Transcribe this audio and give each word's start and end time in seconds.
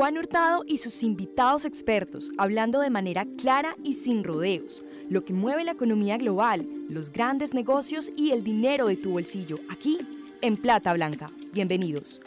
Juan 0.00 0.16
Hurtado 0.16 0.64
y 0.66 0.78
sus 0.78 1.02
invitados 1.02 1.66
expertos, 1.66 2.30
hablando 2.38 2.80
de 2.80 2.88
manera 2.88 3.26
clara 3.36 3.76
y 3.84 3.92
sin 3.92 4.24
rodeos, 4.24 4.82
lo 5.10 5.26
que 5.26 5.34
mueve 5.34 5.62
la 5.62 5.72
economía 5.72 6.16
global, 6.16 6.66
los 6.88 7.12
grandes 7.12 7.52
negocios 7.52 8.10
y 8.16 8.30
el 8.30 8.42
dinero 8.42 8.86
de 8.86 8.96
tu 8.96 9.10
bolsillo, 9.10 9.56
aquí 9.68 9.98
en 10.40 10.56
Plata 10.56 10.94
Blanca. 10.94 11.26
Bienvenidos. 11.52 12.18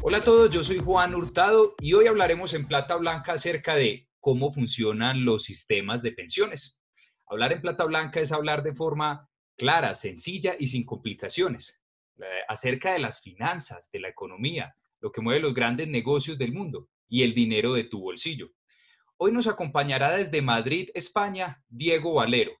Hola 0.00 0.16
a 0.16 0.22
todos, 0.22 0.50
yo 0.50 0.64
soy 0.64 0.78
Juan 0.78 1.14
Hurtado 1.14 1.74
y 1.80 1.92
hoy 1.92 2.06
hablaremos 2.06 2.54
en 2.54 2.66
Plata 2.66 2.96
Blanca 2.96 3.34
acerca 3.34 3.76
de 3.76 4.08
cómo 4.20 4.54
funcionan 4.54 5.26
los 5.26 5.44
sistemas 5.44 6.00
de 6.00 6.12
pensiones. 6.12 6.78
Hablar 7.26 7.52
en 7.52 7.60
Plata 7.60 7.84
Blanca 7.84 8.20
es 8.20 8.32
hablar 8.32 8.62
de 8.62 8.72
forma 8.72 9.28
clara, 9.58 9.94
sencilla 9.94 10.56
y 10.58 10.68
sin 10.68 10.86
complicaciones, 10.86 11.83
acerca 12.48 12.92
de 12.92 12.98
las 12.98 13.20
finanzas, 13.20 13.90
de 13.90 14.00
la 14.00 14.08
economía, 14.08 14.74
lo 15.00 15.12
que 15.12 15.20
mueve 15.20 15.40
los 15.40 15.54
grandes 15.54 15.88
negocios 15.88 16.38
del 16.38 16.52
mundo 16.52 16.88
y 17.08 17.22
el 17.22 17.34
dinero 17.34 17.74
de 17.74 17.84
tu 17.84 18.00
bolsillo. 18.00 18.50
Hoy 19.16 19.32
nos 19.32 19.46
acompañará 19.46 20.16
desde 20.16 20.42
Madrid, 20.42 20.88
España, 20.94 21.62
Diego 21.68 22.14
Valero, 22.14 22.52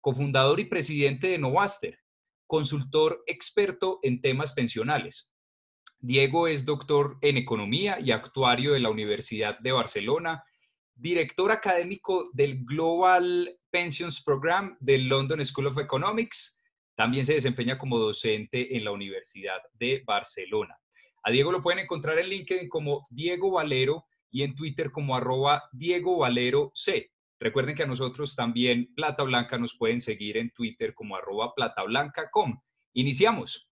cofundador 0.00 0.60
y 0.60 0.64
presidente 0.66 1.28
de 1.28 1.38
Novaster, 1.38 1.98
consultor 2.46 3.22
experto 3.26 3.98
en 4.02 4.20
temas 4.20 4.52
pensionales, 4.52 5.30
Diego 6.00 6.46
es 6.46 6.64
doctor 6.64 7.18
en 7.22 7.36
economía 7.36 7.98
y 8.00 8.12
actuario 8.12 8.72
de 8.72 8.78
la 8.78 8.90
Universidad 8.90 9.58
de 9.58 9.72
Barcelona, 9.72 10.44
director 10.94 11.50
académico 11.50 12.30
del 12.32 12.64
Global 12.64 13.58
Pensions 13.70 14.22
Program 14.22 14.76
del 14.78 15.08
London 15.08 15.44
School 15.44 15.66
of 15.66 15.78
Economics. 15.78 16.57
También 16.98 17.24
se 17.24 17.34
desempeña 17.34 17.78
como 17.78 17.96
docente 17.96 18.76
en 18.76 18.82
la 18.82 18.90
Universidad 18.90 19.62
de 19.74 20.02
Barcelona. 20.04 20.76
A 21.22 21.30
Diego 21.30 21.52
lo 21.52 21.62
pueden 21.62 21.78
encontrar 21.78 22.18
en 22.18 22.26
LinkedIn 22.26 22.68
como 22.68 23.06
Diego 23.08 23.52
Valero 23.52 24.06
y 24.32 24.42
en 24.42 24.56
Twitter 24.56 24.90
como 24.90 25.14
arroba 25.14 25.62
Diego 25.70 26.18
Valero 26.18 26.72
C. 26.74 27.12
Recuerden 27.38 27.76
que 27.76 27.84
a 27.84 27.86
nosotros 27.86 28.34
también 28.34 28.92
Plata 28.96 29.22
Blanca 29.22 29.58
nos 29.58 29.76
pueden 29.78 30.00
seguir 30.00 30.38
en 30.38 30.50
Twitter 30.50 30.92
como 30.92 31.14
arroba 31.14 31.54
platablanca.com. 31.54 32.60
Iniciamos. 32.94 33.70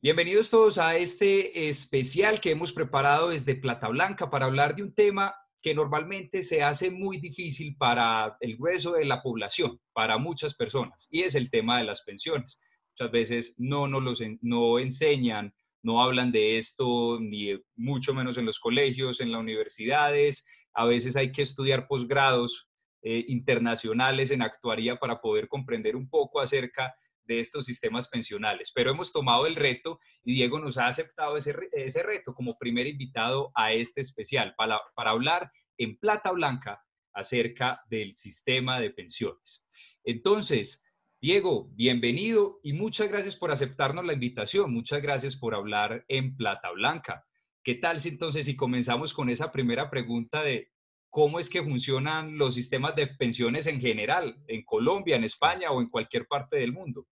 Bienvenidos 0.00 0.48
todos 0.48 0.78
a 0.78 0.96
este 0.96 1.68
especial 1.68 2.40
que 2.40 2.52
hemos 2.52 2.72
preparado 2.72 3.28
desde 3.28 3.54
Plata 3.54 3.88
Blanca 3.88 4.30
para 4.30 4.46
hablar 4.46 4.74
de 4.74 4.82
un 4.82 4.94
tema 4.94 5.34
que 5.62 5.74
normalmente 5.74 6.42
se 6.42 6.62
hace 6.62 6.90
muy 6.90 7.18
difícil 7.18 7.76
para 7.76 8.36
el 8.40 8.56
grueso 8.56 8.92
de 8.92 9.04
la 9.04 9.22
población, 9.22 9.80
para 9.92 10.18
muchas 10.18 10.54
personas, 10.54 11.06
y 11.10 11.22
es 11.22 11.34
el 11.34 11.50
tema 11.50 11.78
de 11.78 11.84
las 11.84 12.02
pensiones. 12.02 12.60
Muchas 12.92 13.12
veces 13.12 13.54
no 13.58 13.86
nos 13.86 14.02
los 14.02 14.22
no 14.40 14.78
enseñan, 14.78 15.54
no 15.82 16.02
hablan 16.02 16.32
de 16.32 16.58
esto, 16.58 17.18
ni 17.20 17.58
mucho 17.76 18.12
menos 18.12 18.36
en 18.38 18.46
los 18.46 18.58
colegios, 18.58 19.20
en 19.20 19.32
las 19.32 19.40
universidades. 19.40 20.44
A 20.74 20.84
veces 20.84 21.16
hay 21.16 21.32
que 21.32 21.42
estudiar 21.42 21.86
posgrados 21.86 22.68
eh, 23.02 23.24
internacionales 23.28 24.30
en 24.30 24.42
actuaría 24.42 24.96
para 24.96 25.20
poder 25.20 25.48
comprender 25.48 25.96
un 25.96 26.08
poco 26.08 26.40
acerca 26.40 26.94
de 27.24 27.40
estos 27.40 27.64
sistemas 27.64 28.08
pensionales. 28.08 28.72
Pero 28.74 28.90
hemos 28.90 29.12
tomado 29.12 29.46
el 29.46 29.56
reto 29.56 29.98
y 30.24 30.34
Diego 30.34 30.58
nos 30.58 30.78
ha 30.78 30.86
aceptado 30.86 31.36
ese, 31.36 31.54
ese 31.72 32.02
reto 32.02 32.34
como 32.34 32.58
primer 32.58 32.86
invitado 32.86 33.50
a 33.54 33.72
este 33.72 34.00
especial 34.00 34.54
para, 34.56 34.80
para 34.94 35.10
hablar 35.10 35.50
en 35.78 35.98
plata 35.98 36.30
blanca 36.30 36.82
acerca 37.14 37.80
del 37.88 38.14
sistema 38.14 38.80
de 38.80 38.90
pensiones. 38.90 39.64
Entonces, 40.04 40.84
Diego, 41.20 41.68
bienvenido 41.74 42.58
y 42.64 42.72
muchas 42.72 43.08
gracias 43.08 43.36
por 43.36 43.52
aceptarnos 43.52 44.04
la 44.04 44.14
invitación. 44.14 44.72
Muchas 44.72 45.00
gracias 45.00 45.36
por 45.36 45.54
hablar 45.54 46.04
en 46.08 46.36
Plata 46.36 46.72
Blanca. 46.72 47.24
¿Qué 47.62 47.76
tal 47.76 48.00
si 48.00 48.08
entonces 48.08 48.46
si 48.46 48.56
comenzamos 48.56 49.14
con 49.14 49.30
esa 49.30 49.52
primera 49.52 49.88
pregunta 49.88 50.42
de 50.42 50.71
cómo 51.12 51.38
es 51.38 51.50
que 51.50 51.62
funcionan 51.62 52.38
los 52.38 52.54
sistemas 52.54 52.96
de 52.96 53.06
pensiones 53.06 53.66
en 53.66 53.82
general, 53.82 54.34
en 54.48 54.64
Colombia, 54.64 55.14
en 55.14 55.24
España 55.24 55.70
o 55.70 55.82
en 55.82 55.90
cualquier 55.90 56.26
parte 56.26 56.56
del 56.56 56.72
mundo? 56.72 57.06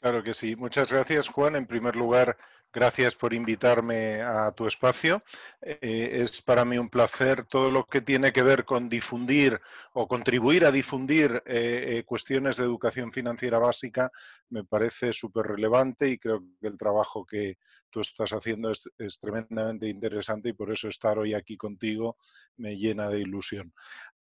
Claro 0.00 0.22
que 0.22 0.32
sí. 0.32 0.56
Muchas 0.56 0.90
gracias, 0.90 1.28
Juan. 1.28 1.54
En 1.54 1.66
primer 1.66 1.94
lugar, 1.94 2.38
gracias 2.74 3.14
por 3.14 3.32
invitarme 3.32 4.20
a 4.20 4.50
tu 4.50 4.66
espacio. 4.66 5.22
Eh, 5.62 6.22
es 6.22 6.42
para 6.42 6.64
mí 6.64 6.76
un 6.76 6.90
placer 6.90 7.44
todo 7.46 7.70
lo 7.70 7.86
que 7.86 8.00
tiene 8.00 8.32
que 8.32 8.42
ver 8.42 8.64
con 8.64 8.88
difundir 8.88 9.60
o 9.92 10.08
contribuir 10.08 10.66
a 10.66 10.72
difundir 10.72 11.42
eh, 11.46 11.98
eh, 11.98 12.04
cuestiones 12.04 12.56
de 12.56 12.64
educación 12.64 13.12
financiera 13.12 13.58
básica. 13.58 14.10
Me 14.50 14.64
parece 14.64 15.12
súper 15.12 15.46
relevante 15.46 16.08
y 16.08 16.18
creo 16.18 16.42
que 16.60 16.66
el 16.66 16.76
trabajo 16.76 17.24
que 17.24 17.58
tú 17.90 18.00
estás 18.00 18.32
haciendo 18.32 18.72
es, 18.72 19.20
tremendamente 19.20 19.88
interesante 19.88 20.48
y 20.48 20.52
por 20.52 20.72
eso 20.72 20.88
estar 20.88 21.16
hoy 21.16 21.32
aquí 21.32 21.56
contigo 21.56 22.16
me 22.56 22.76
llena 22.76 23.08
de 23.08 23.20
ilusión. 23.20 23.72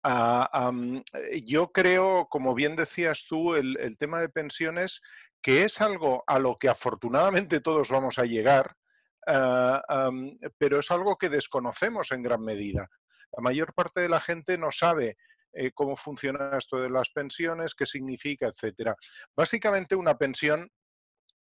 Ah, 0.04 0.72
yo 1.46 1.72
creo, 1.72 2.28
como 2.30 2.54
bien 2.54 2.76
decías 2.76 3.26
tú, 3.30 3.56
el 3.56 3.96
tema 3.98 4.20
de 4.20 4.30
pensiones 4.30 5.02
que 5.42 5.64
es 5.64 5.82
algo 5.82 6.24
a 6.28 6.40
lo 6.40 6.58
que 6.58 6.70
afortunadamente 6.70 7.62
todos 7.62 7.90
vamos 7.90 8.20
a 8.20 8.26
llegar, 8.26 8.76
ah, 9.28 10.12
pero 10.58 10.80
es 10.80 10.92
algo 10.92 11.18
que 11.18 11.30
desconocemos 11.30 12.12
en 12.12 12.24
gran 12.24 12.42
medida. 12.42 12.88
La 13.36 13.42
mayor 13.42 13.74
parte 13.74 14.02
de 14.02 14.10
la 14.10 14.20
gente 14.20 14.58
no 14.58 14.72
sabe 14.72 15.18
eh, 15.54 15.72
cómo 15.74 15.96
funciona 15.96 16.58
esto 16.58 16.78
de 16.78 16.90
las 16.90 17.10
pensiones, 17.10 17.76
qué 17.76 17.86
significa, 17.86 18.48
etcétera. 18.48 18.96
Básicamente 19.36 19.96
una 19.96 20.18
pensión 20.18 20.70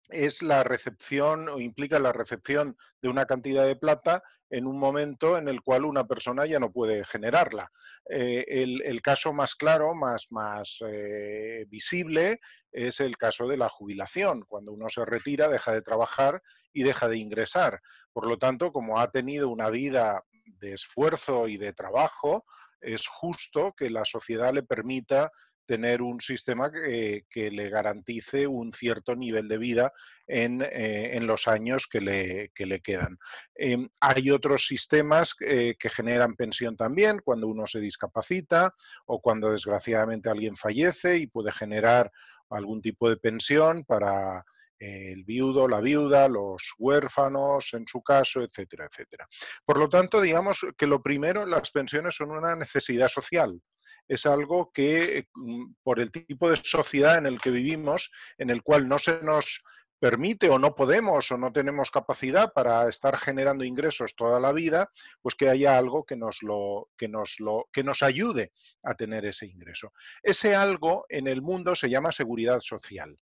es 0.09 0.41
la 0.41 0.63
recepción 0.63 1.49
o 1.49 1.59
implica 1.59 1.99
la 1.99 2.11
recepción 2.11 2.77
de 3.01 3.09
una 3.09 3.25
cantidad 3.25 3.65
de 3.65 3.75
plata 3.75 4.23
en 4.49 4.67
un 4.67 4.77
momento 4.77 5.37
en 5.37 5.47
el 5.47 5.61
cual 5.61 5.85
una 5.85 6.05
persona 6.05 6.45
ya 6.45 6.59
no 6.59 6.71
puede 6.71 7.05
generarla. 7.05 7.71
Eh, 8.09 8.43
el, 8.47 9.01
caso 9.01 9.31
más 9.31 9.55
claro, 9.55 9.95
más, 9.95 10.27
más 10.29 10.79
eh, 10.85 11.65
visible, 11.69 12.41
es 12.71 12.99
el 12.99 13.17
caso 13.17 13.47
de 13.47 13.57
la 13.57 13.69
jubilación. 13.69 14.43
Cuando 14.43 14.73
uno 14.73 14.89
se 14.89 15.05
retira, 15.05 15.47
deja 15.47 15.71
de 15.71 15.81
trabajar 15.81 16.41
y 16.73 16.83
deja 16.83 17.07
de 17.07 17.17
ingresar. 17.17 17.81
Por 18.11 18.27
lo 18.27 18.37
tanto, 18.37 18.73
como 18.73 18.99
ha 18.99 19.09
tenido 19.09 19.49
una 19.49 19.69
vida 19.69 20.25
de 20.45 20.73
esfuerzo 20.73 21.47
y 21.47 21.55
de 21.55 21.71
trabajo, 21.71 22.45
es 22.81 23.07
justo 23.07 23.73
que 23.77 23.89
la 23.89 24.03
sociedad 24.03 24.53
le 24.53 24.63
permita 24.63 25.31
tener 25.65 26.01
un 26.01 26.19
sistema 26.19 26.71
que, 26.71 27.23
le 27.33 27.69
garantice 27.69 28.47
un 28.47 28.71
cierto 28.71 29.15
nivel 29.15 29.47
de 29.47 29.57
vida 29.57 29.93
en, 30.27 30.61
eh, 30.61 31.17
los 31.21 31.47
años 31.47 31.87
que 31.87 32.01
le, 32.01 32.51
le 32.55 32.81
quedan. 32.81 33.17
Em, 33.55 33.87
hay 33.99 34.31
otros 34.31 34.65
sistemas 34.65 35.35
eh, 35.41 35.75
que 35.79 35.89
generan 35.89 36.35
pensión 36.35 36.75
también 36.75 37.21
cuando 37.23 37.47
uno 37.47 37.65
se 37.65 37.79
discapacita 37.79 38.73
o 39.05 39.21
cuando 39.21 39.51
desgraciadamente 39.51 40.29
alguien 40.29 40.55
fallece 40.55 41.17
y 41.17 41.27
puede 41.27 41.51
generar 41.51 42.11
algún 42.49 42.81
tipo 42.81 43.09
de 43.09 43.17
pensión 43.17 43.85
para 43.85 44.43
el 44.81 45.23
viudo, 45.23 45.67
la 45.67 45.79
viuda, 45.79 46.27
los 46.27 46.73
huérfanos, 46.79 47.73
en 47.73 47.85
su 47.87 48.01
caso, 48.01 48.41
etcétera, 48.41 48.87
etcétera. 48.89 49.27
Por 49.63 49.77
lo 49.77 49.87
tanto, 49.87 50.19
digamos 50.19 50.65
que 50.75 50.87
lo 50.87 51.03
primero, 51.03 51.45
las 51.45 51.69
pensiones 51.69 52.15
son 52.15 52.31
una 52.31 52.55
necesidad 52.55 53.07
social 53.07 53.61
es 54.11 54.25
algo 54.25 54.71
que, 54.73 55.27
mm, 55.33 55.73
por 55.83 56.01
el 56.01 56.11
tipo 56.11 56.49
de 56.49 56.57
sociedad 56.57 57.17
en 57.17 57.25
el 57.25 57.39
que 57.39 57.49
vivimos, 57.49 58.11
en 58.37 58.49
el 58.49 58.61
cual 58.61 58.89
no 58.89 58.99
se 58.99 59.21
nos 59.21 59.63
permite 59.99 60.49
o 60.49 60.59
no 60.59 60.75
podemos 60.75 61.31
o 61.31 61.37
no 61.37 61.53
tenemos 61.53 61.91
capacidad 61.91 62.51
para 62.51 62.89
estar 62.89 63.17
generando 63.17 63.63
ingresos 63.63 64.15
toda 64.15 64.39
la 64.41 64.51
vida, 64.51 64.89
pues 65.21 65.35
que 65.35 65.47
haya 65.47 65.77
algo 65.77 66.03
que 66.03 66.17
nos 66.17 66.43
lo 66.43 66.89
que 66.97 67.07
nos 67.07 67.39
lo 67.39 67.69
que 67.71 67.83
nos 67.83 68.03
ayude 68.03 68.51
a 68.83 68.95
tener 68.95 69.25
ese 69.25 69.45
ingreso. 69.45 69.93
Ese 70.21 70.55
algo 70.55 71.05
en 71.07 71.27
el 71.27 71.41
mundo 71.41 71.75
se 71.75 71.89
llama 71.89 72.11
seguridad 72.11 72.59
social. 72.59 73.17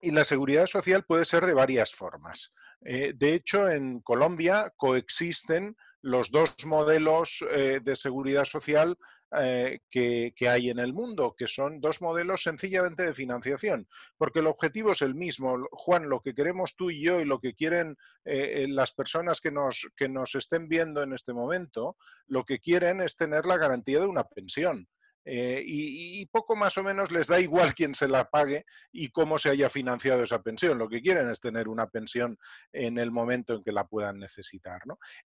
Y 0.00 0.12
la 0.12 0.24
seguridad 0.24 0.66
social 0.66 1.04
puede 1.04 1.24
ser 1.24 1.46
de 1.46 1.54
varias 1.54 1.94
formas. 1.94 2.52
Eh, 2.84 3.12
de 3.16 3.34
hecho, 3.34 3.68
en 3.68 4.00
Colombia 4.00 4.72
coexisten 4.76 5.76
los 6.02 6.30
dos 6.30 6.54
modelos 6.64 7.44
eh, 7.50 7.80
de 7.82 7.96
seguridad 7.96 8.44
social 8.44 8.96
eh, 9.38 9.80
que, 9.88 10.32
hay 10.48 10.70
en 10.70 10.80
el 10.80 10.92
mundo, 10.92 11.36
que 11.38 11.46
son 11.46 11.80
dos 11.80 12.02
modelos 12.02 12.42
sencillamente 12.42 13.04
de 13.04 13.12
financiación, 13.12 13.86
porque 14.16 14.40
el 14.40 14.48
objetivo 14.48 14.92
es 14.92 15.02
el 15.02 15.14
mismo. 15.14 15.68
Juan, 15.70 16.08
lo 16.08 16.20
que 16.20 16.34
queremos 16.34 16.74
tú 16.74 16.90
y 16.90 17.02
yo 17.02 17.20
y 17.20 17.24
lo 17.24 17.38
que 17.38 17.54
quieren 17.54 17.96
eh, 18.24 18.64
eh, 18.64 18.68
las 18.68 18.92
personas 18.92 19.40
que 19.40 19.52
nos, 19.52 19.88
que 19.96 20.08
nos 20.08 20.34
estén 20.34 20.68
viendo 20.68 21.02
en 21.02 21.12
este 21.12 21.32
momento, 21.32 21.96
lo 22.26 22.44
que 22.44 22.58
quieren 22.58 23.00
es 23.00 23.16
tener 23.16 23.46
la 23.46 23.56
garantía 23.56 24.00
de 24.00 24.06
una 24.06 24.24
pensión. 24.24 24.88
Eh, 25.24 25.62
y, 25.64 26.26
poco 26.26 26.56
más 26.56 26.78
o 26.78 26.82
menos 26.82 27.12
les 27.12 27.26
da 27.26 27.40
igual 27.40 27.74
quién 27.74 27.94
se 27.94 28.08
la 28.08 28.30
pague 28.30 28.64
y 28.92 29.10
cómo 29.10 29.38
se 29.38 29.50
haya 29.50 29.68
financiado 29.68 30.22
esa 30.22 30.42
pensión. 30.42 30.78
Lo 30.78 30.88
que 30.88 31.02
quieren 31.02 31.28
es 31.30 31.40
tener 31.40 31.68
una 31.68 31.88
pensión 31.88 32.38
en 32.72 32.98
el 32.98 33.10
momento 33.10 33.54
en 33.54 33.62
que 33.62 33.72
la 33.72 33.86
puedan 33.86 34.18
necesitar. 34.18 34.80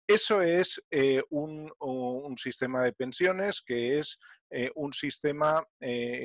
Eso 0.07 0.41
es 0.41 0.81
eh, 0.91 1.21
un, 1.29 1.71
sistema 2.37 2.83
de 2.83 2.93
pensiones 2.93 3.61
que 3.61 3.99
es 3.99 4.19
eh, 4.49 4.71
un 4.75 4.91
sistema, 4.93 5.65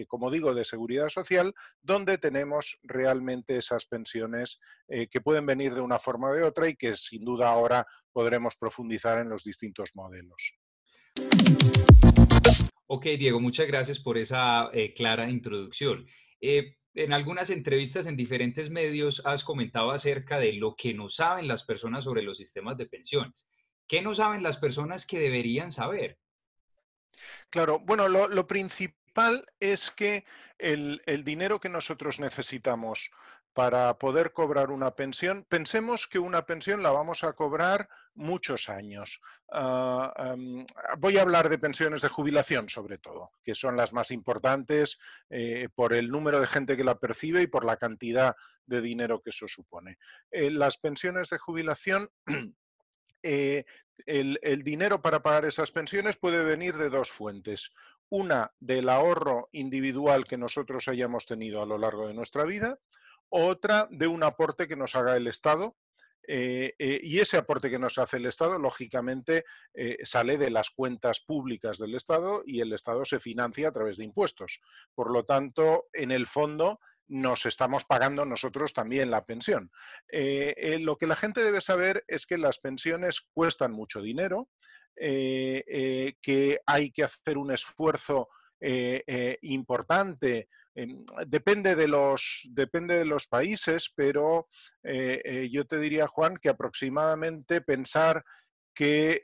como 0.08 0.30
digo, 0.30 0.54
de 0.54 0.64
seguridad 0.64 1.08
social, 1.08 1.54
donde 1.82 2.18
tenemos 2.18 2.78
realmente 2.82 3.56
esas 3.56 3.86
pensiones 3.86 4.58
que 4.88 5.20
pueden 5.20 5.46
venir 5.46 5.74
de 5.74 5.80
una 5.80 5.98
forma 5.98 6.28
o 6.28 6.32
de 6.32 6.42
otra 6.42 6.68
y 6.68 6.76
que 6.76 6.94
sin 6.94 7.24
duda 7.24 7.48
ahora 7.48 7.86
podremos 8.12 8.56
profundizar 8.56 9.18
en 9.18 9.28
los 9.28 9.44
distintos 9.44 9.90
modelos. 9.94 10.54
Ok, 12.90 13.04
Diego, 13.18 13.38
muchas 13.38 13.66
gracias 13.66 13.98
por 13.98 14.16
esa 14.16 14.70
eh, 14.72 14.94
clara 14.94 15.28
introducción. 15.28 16.06
Eh, 16.40 16.76
en 16.94 17.12
algunas 17.12 17.50
entrevistas 17.50 18.06
en 18.06 18.16
diferentes 18.16 18.70
medios 18.70 19.20
has 19.26 19.44
comentado 19.44 19.90
acerca 19.90 20.38
de 20.38 20.54
lo 20.54 20.74
que 20.74 20.94
no 20.94 21.10
saben 21.10 21.48
las 21.48 21.64
personas 21.64 22.04
sobre 22.04 22.22
los 22.22 22.38
sistemas 22.38 22.78
de 22.78 22.86
pensiones. 22.86 23.46
¿Qué 23.86 24.00
no 24.00 24.14
saben 24.14 24.42
las 24.42 24.56
personas 24.56 25.04
que 25.04 25.18
deberían 25.18 25.70
saber? 25.70 26.16
Claro, 27.50 27.78
bueno, 27.80 28.08
lo, 28.08 28.46
principal 28.46 29.44
es 29.60 29.90
que 29.90 30.24
el, 30.56 31.02
el, 31.04 31.24
dinero 31.24 31.60
que 31.60 31.68
nosotros 31.68 32.20
necesitamos 32.20 33.10
para 33.58 33.98
poder 33.98 34.32
cobrar 34.32 34.70
una 34.70 34.94
pensión, 34.94 35.44
pensemos 35.48 36.06
que 36.06 36.20
una 36.20 36.46
pensión 36.46 36.80
la 36.80 36.92
vamos 36.92 37.24
a 37.24 37.32
cobrar 37.32 37.88
muchos 38.14 38.68
años. 38.68 39.20
Ah, 39.50 40.36
voy 40.98 41.18
a 41.18 41.22
hablar 41.22 41.48
de 41.48 41.58
pensiones 41.58 42.02
de 42.02 42.08
jubilación, 42.08 42.68
sobre 42.68 42.98
todo, 42.98 43.32
que 43.42 43.56
son 43.56 43.76
las 43.76 43.92
más 43.92 44.12
importantes 44.12 45.00
eh, 45.28 45.68
por 45.74 45.92
el 45.92 46.08
número 46.08 46.38
de 46.38 46.46
gente 46.46 46.76
que 46.76 46.84
la 46.84 47.00
percibe 47.00 47.42
y 47.42 47.48
por 47.48 47.64
la 47.64 47.76
cantidad 47.76 48.36
de 48.64 48.80
dinero 48.80 49.22
que 49.22 49.30
eso 49.30 49.48
supone. 49.48 49.98
Eh, 50.30 50.52
las 50.52 50.78
pensiones 50.78 51.28
de 51.28 51.38
jubilación 51.38 52.08
eh, 53.24 53.64
el, 54.06 54.38
el, 54.42 54.62
dinero 54.62 55.02
para 55.02 55.20
pagar 55.20 55.46
esas 55.46 55.72
pensiones 55.72 56.16
puede 56.16 56.44
venir 56.44 56.76
de 56.76 56.90
dos 56.90 57.10
fuentes. 57.10 57.72
Una 58.08 58.52
del 58.60 58.88
ahorro 58.88 59.48
individual 59.50 60.26
que 60.26 60.38
nosotros 60.38 60.86
hayamos 60.86 61.26
tenido 61.26 61.60
a 61.60 61.66
lo 61.66 61.76
largo 61.76 62.06
de 62.06 62.14
nuestra 62.14 62.44
vida 62.44 62.78
otra 63.30 63.88
de 63.90 64.06
un 64.06 64.22
aporte 64.22 64.66
que 64.66 64.76
nos 64.76 64.94
haga 64.94 65.16
el 65.16 65.26
Estado. 65.26 65.76
Eh, 66.30 66.74
eh, 66.78 67.00
y 67.02 67.20
ese 67.20 67.38
aporte 67.38 67.70
que 67.70 67.78
nos 67.78 67.96
hace 67.96 68.18
el 68.18 68.26
Estado, 68.26 68.58
lógicamente, 68.58 69.44
eh, 69.72 69.96
sale 70.02 70.36
de 70.36 70.50
las 70.50 70.68
cuentas 70.70 71.20
públicas 71.20 71.78
del 71.78 71.94
Estado 71.94 72.42
y 72.44 72.60
el 72.60 72.74
Estado 72.74 73.06
se 73.06 73.18
financia 73.18 73.68
a 73.68 73.72
través 73.72 73.96
de 73.96 74.04
impuestos. 74.04 74.60
Por 74.94 75.10
lo 75.10 75.24
tanto, 75.24 75.86
en 75.94 76.10
el 76.10 76.26
fondo, 76.26 76.80
nos 77.06 77.46
estamos 77.46 77.86
pagando 77.86 78.26
nosotros 78.26 78.74
también 78.74 79.10
la 79.10 79.24
pensión. 79.24 79.70
lo 80.10 80.96
que 80.98 81.06
la 81.06 81.16
gente 81.16 81.42
debe 81.42 81.62
saber 81.62 82.04
es 82.06 82.26
que 82.26 82.36
las 82.36 82.58
pensiones 82.58 83.22
cuestan 83.32 83.72
mucho 83.72 84.02
dinero, 84.02 84.50
que 84.94 86.60
hay 86.66 86.90
que 86.90 87.04
hacer 87.04 87.38
un 87.38 87.50
esfuerzo 87.50 88.28
importante 89.42 90.48
Em, 90.78 91.04
depende, 91.26 91.74
de 91.74 91.88
los, 91.88 92.48
depende 92.52 92.98
de 92.98 93.04
los 93.04 93.26
países, 93.26 93.92
pero 93.96 94.46
eh, 94.84 95.20
eh, 95.24 95.48
yo 95.50 95.66
te 95.66 95.80
diría, 95.80 96.06
Juan, 96.06 96.36
que 96.36 96.50
aproximadamente 96.50 97.60
pensar 97.62 98.24
que 98.76 99.20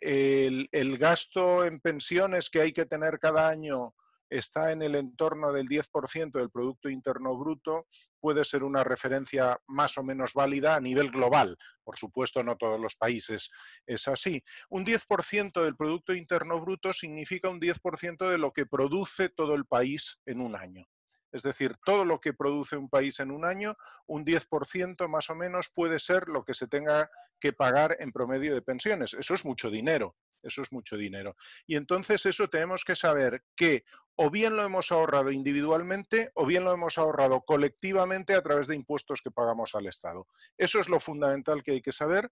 el, 0.73 0.99
gasto 0.99 1.65
en 1.65 1.79
pensiones 1.79 2.51
que 2.51 2.61
hay 2.61 2.73
que 2.73 2.87
tener 2.87 3.21
cada 3.21 3.49
año 3.49 3.95
está 4.29 4.73
en 4.73 4.83
el 4.83 4.97
entorno 4.97 5.53
del 5.53 5.67
10% 5.67 6.33
del 6.33 6.51
Producto 6.51 6.89
Interno 6.89 7.39
Bruto, 7.39 7.87
puede 8.25 8.43
ser 8.47 8.65
una 8.65 8.83
referencia 8.83 9.61
más 9.67 9.99
o 9.99 10.03
menos 10.03 10.33
válida 10.33 10.77
a 10.77 10.81
nivel 10.81 11.11
global. 11.11 11.59
Por 11.83 11.99
supuesto, 11.99 12.43
no 12.43 12.57
todos 12.57 12.81
los 12.81 12.97
países 12.97 13.51
es 13.87 14.09
así. 14.09 14.43
Un 14.71 14.87
10% 14.87 15.63
del 15.63 15.77
Producto 15.77 16.15
Interno 16.15 16.59
Bruto 16.59 16.95
significa 16.95 17.51
un 17.51 17.61
10% 17.61 18.31
de 18.31 18.39
lo 18.39 18.51
que 18.51 18.65
produce 18.65 19.29
todo 19.29 19.55
el 19.55 19.67
país 19.67 20.23
en 20.25 20.41
un 20.41 20.57
año. 20.57 20.87
Es 21.35 21.43
decir, 21.43 21.77
todo 21.85 22.05
lo 22.05 22.21
que 22.21 22.33
produce 22.33 22.77
un 22.77 22.89
país 22.89 23.19
en 23.19 23.33
un 23.33 23.45
año, 23.45 23.77
un 24.07 24.25
10% 24.25 25.09
más 25.09 25.31
o 25.31 25.35
menos 25.35 25.69
puede 25.69 25.99
ser 25.99 26.29
lo 26.29 26.45
que 26.45 26.55
se 26.55 26.69
tenga 26.69 27.11
que 27.41 27.53
pagar 27.53 27.97
en 27.99 28.13
promedio 28.13 28.55
de 28.55 28.63
pensiones. 28.63 29.15
Eso 29.15 29.35
es 29.35 29.45
mucho 29.45 29.69
dinero, 29.69 30.15
eso 30.45 30.63
es 30.63 30.71
mucho 30.71 30.97
dinero. 30.97 31.35
Y 31.67 31.75
entonces 31.75 32.25
eso 32.25 32.49
tenemos 32.49 32.85
que 32.85 32.95
saber 32.95 33.43
que 33.57 33.83
o 34.15 34.31
bien 34.31 34.55
lo 34.55 34.63
hemos 34.63 34.93
ahorrado 34.93 35.33
individualmente 35.33 36.31
o 36.35 36.47
bien 36.47 36.63
lo 36.63 36.73
hemos 36.73 36.99
ahorrado 36.99 37.41
colectivamente 37.41 38.35
a 38.35 38.43
través 38.43 38.69
de 38.69 38.77
impuestos 38.77 39.21
que 39.21 39.33
pagamos 39.33 39.75
al 39.75 39.87
Estado. 39.87 40.29
Eso 40.57 40.79
es 40.79 40.89
lo 40.89 41.01
fundamental 41.01 41.65
que 41.65 41.73
hay 41.73 41.83
que 41.83 41.91
saber 41.91 42.31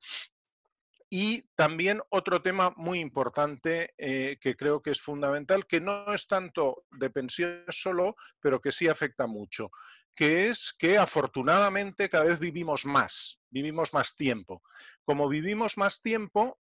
y 1.15 1.43
también 1.57 2.01
otro 2.09 2.41
tema 2.41 2.73
muy 2.75 2.99
importante 2.99 3.93
eh, 3.99 4.39
que 4.41 4.57
creo 4.57 4.81
que 4.81 4.93
es 4.93 5.01
fundamental, 5.03 5.67
que 5.67 5.79
no 5.79 6.11
es 6.15 6.27
tanto 6.27 6.87
de 6.91 7.11
pensiones 7.11 7.83
solo, 7.83 8.17
pero 8.41 8.63
que 8.63 8.73
sí 8.73 8.89
afecta 8.89 9.27
mucho, 9.27 9.71
que 10.15 10.49
es 10.49 10.75
que 10.79 10.97
afortunadamente 10.97 12.09
cada 12.09 12.25
vez 12.25 12.39
vivimos 12.39 12.87
más, 12.87 13.39
vivimos 13.51 13.93
más 13.93 14.17
tiempo. 14.17 14.63
Como 15.05 15.29
vivimos 15.29 15.77
más 15.77 16.01
tiempo, 16.01 16.59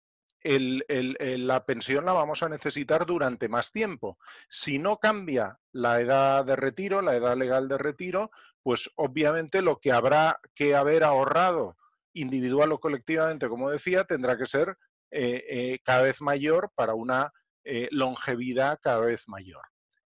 la 0.44 1.64
pensión 1.66 2.04
la 2.04 2.12
vamos 2.12 2.44
a 2.44 2.48
necesitar 2.48 3.04
durante 3.04 3.48
más 3.48 3.72
tiempo. 3.72 4.16
Si 4.48 4.78
no 4.78 4.98
cambia 4.98 5.58
la 5.72 6.00
edad 6.00 6.44
de 6.44 6.54
retiro, 6.54 7.02
la 7.02 7.16
edad 7.16 7.36
legal 7.36 7.66
de 7.66 7.78
retiro, 7.78 8.30
pues 8.62 8.92
obviamente 8.94 9.60
lo 9.60 9.80
que 9.80 9.90
habrá 9.90 10.38
que 10.54 10.76
haber 10.76 11.02
ahorrado 11.02 11.76
individual 12.16 12.72
o 12.72 12.78
colectivamente, 12.78 13.48
como 13.48 13.70
decía, 13.70 14.04
tendrá 14.04 14.36
que 14.36 14.46
ser 14.46 14.76
eh, 15.10 15.44
eh, 15.48 15.78
cada 15.84 16.02
vez 16.02 16.20
mayor 16.20 16.70
para 16.74 16.94
una 16.94 17.32
eh, 17.64 17.88
longevidad 17.90 18.78
cada 18.82 19.00
vez 19.00 19.28
mayor. 19.28 19.62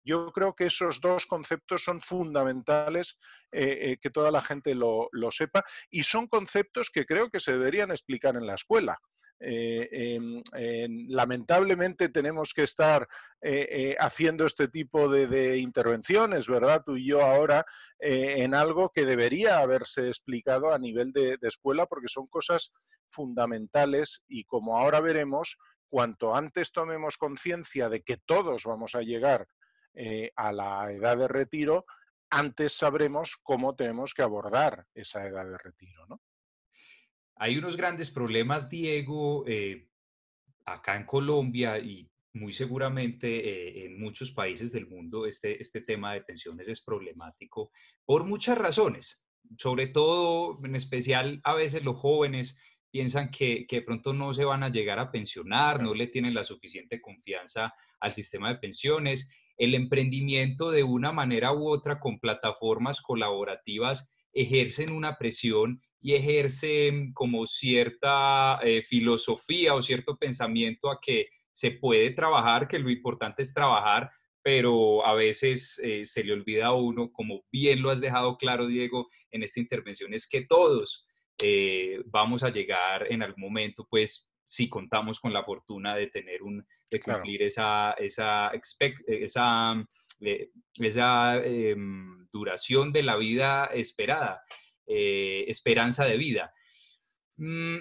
Yo 0.05 0.31
creo 0.32 0.55
que 0.55 0.67
esos 0.67 1.00
dos 1.00 1.26
conceptos 1.26 1.82
son 1.82 2.00
fundamentales 2.00 3.19
que 3.50 4.11
toda 4.12 4.31
la 4.31 4.41
gente 4.41 4.73
lo, 4.73 5.08
sepa 5.32 5.64
y 5.91 6.05
son 6.05 6.29
conceptos 6.29 6.91
que 6.91 7.05
creo 7.05 7.29
que 7.29 7.41
se 7.41 7.53
deberían 7.53 7.91
explicar 7.91 8.37
en 8.37 8.47
la 8.47 8.55
escuela. 8.55 9.00
Em, 9.38 10.43
lamentablemente 11.09 12.09
tenemos 12.09 12.55
que 12.55 12.62
estar 12.62 13.06
haciendo 13.99 14.47
este 14.47 14.69
tipo 14.69 15.09
de, 15.09 15.59
intervenciones, 15.59 16.49
¿verdad? 16.49 16.83
Tú 16.85 16.97
y 16.97 17.09
yo 17.09 17.23
ahora, 17.23 17.65
en 17.99 18.55
algo 18.55 18.91
que 18.91 19.05
debería 19.05 19.59
haberse 19.59 20.09
explicado 20.09 20.73
a 20.73 20.79
nivel 20.79 21.12
de, 21.12 21.38
escuela, 21.43 21.87
porque 21.87 22.09
son 22.09 22.27
cosas 22.29 22.73
fundamentales 23.09 24.23
y 24.27 24.44
como 24.44 24.79
ahora 24.79 25.00
veremos, 25.00 25.59
cuanto 25.89 26.35
antes 26.35 26.73
tomemos 26.73 27.17
conciencia 27.17 27.89
de 27.89 28.03
que 28.03 28.17
todos 28.17 28.65
vamos 28.65 28.94
a 28.94 29.03
llegar 29.03 29.47
a 30.35 30.53
la 30.53 30.91
edad 30.93 31.17
de 31.17 31.29
retiro, 31.29 31.85
antes 32.31 32.77
sabremos 32.77 33.37
cómo 33.43 33.77
tenemos 33.77 34.12
que 34.15 34.23
abordar 34.23 34.87
esa 34.94 35.27
edad 35.27 35.47
de 35.47 35.59
retiro, 35.59 36.06
¿no? 36.06 36.21
Hay 37.37 37.59
unos 37.59 37.77
grandes 37.77 38.11
problemas, 38.11 38.71
Diego, 38.71 39.44
eh, 39.46 39.89
acá 40.65 40.96
en 40.96 41.05
Colombia 41.05 41.79
y 41.79 42.10
muy 42.32 42.53
seguramente 42.53 43.29
eh, 43.29 43.87
en 43.87 43.99
muchos 43.99 44.32
países 44.32 44.72
del 44.72 44.87
mundo 44.87 45.27
este, 45.27 45.60
este 45.60 45.81
tema 45.81 46.15
de 46.15 46.22
pensiones 46.22 46.69
es 46.69 46.82
problemático 46.82 47.70
por 48.05 48.25
muchas 48.25 48.56
razones. 48.58 49.22
Sobre 49.58 49.87
todo, 49.87 50.58
en 50.65 50.75
especial, 50.75 51.41
a 51.44 51.55
veces 51.55 51.84
los 51.84 51.96
jóvenes 51.96 52.58
piensan 52.91 53.31
que, 53.31 53.67
que 53.67 53.77
de 53.77 53.82
pronto 53.82 54.13
no 54.13 54.32
se 54.32 54.44
van 54.44 54.63
a 54.63 54.70
llegar 54.70 54.99
a 54.99 55.10
pensionar, 55.10 55.82
no 55.82 55.94
le 55.94 56.06
tienen 56.08 56.34
la 56.34 56.44
suficiente 56.44 57.01
confianza 57.01 57.75
al 58.01 58.13
sistema 58.13 58.49
de 58.49 58.58
pensiones. 58.58 59.31
El 59.58 59.75
emprendimiento 59.75 60.70
de 60.70 60.82
una 60.82 61.13
manera 61.13 61.53
u 61.53 61.69
otra 61.69 62.01
con 62.01 62.19
plataformas 62.19 63.01
colaborativas 63.03 64.10
ejercen 64.32 64.93
una 64.93 65.17
presión 65.17 65.81
y 66.00 66.15
ejerce 66.15 67.10
como 67.15 67.46
cierta 67.46 68.60
eh, 68.62 68.82
filosofía 68.82 69.74
o 69.74 69.82
cierto 69.82 70.17
pensamiento 70.17 70.91
a 70.91 71.00
que 71.00 71.29
se 71.53 71.72
puede 71.72 72.10
trabajar, 72.10 72.69
que 72.69 72.79
lo 72.79 72.91
importante 72.91 73.43
es 73.43 73.55
trabajar, 73.55 74.10
pero 74.43 75.05
a 75.05 75.15
veces 75.15 75.81
eh, 75.82 76.05
se 76.05 76.22
le 76.22 76.32
olvida 76.32 76.67
a 76.67 76.74
uno, 76.74 77.10
como 77.10 77.43
bien 77.50 77.82
lo 77.82 77.91
has 77.91 78.00
dejado 78.00 78.36
claro, 78.36 78.67
Diego, 78.67 79.08
en 79.31 79.43
esta 79.43 79.58
intervención, 79.58 80.15
es 80.15 80.29
que 80.29 80.43
todos 80.43 81.06
eh, 81.43 82.00
vamos 82.06 82.43
a 82.43 82.50
llegar 82.50 83.10
en 83.10 83.22
algún 83.22 83.43
momento, 83.43 83.86
pues, 83.91 84.31
si 84.46 84.69
contamos 84.69 85.19
con 85.19 85.32
la 85.32 85.44
fortuna 85.44 85.96
de 85.96 86.06
tener 86.06 86.43
un, 86.43 86.65
de 86.91 87.00
cumplir 87.00 87.43
esa, 87.43 87.93
esa, 87.98 88.50
esa, 88.50 89.84
esa 90.79 91.44
em, 91.44 92.29
duración 92.32 92.93
de 92.93 93.03
la 93.03 93.17
vida 93.17 93.67
esperada. 93.67 94.43
Eh, 94.86 95.44
esperanza 95.48 96.05
de 96.05 96.16
vida. 96.16 96.52
Mm, 97.36 97.78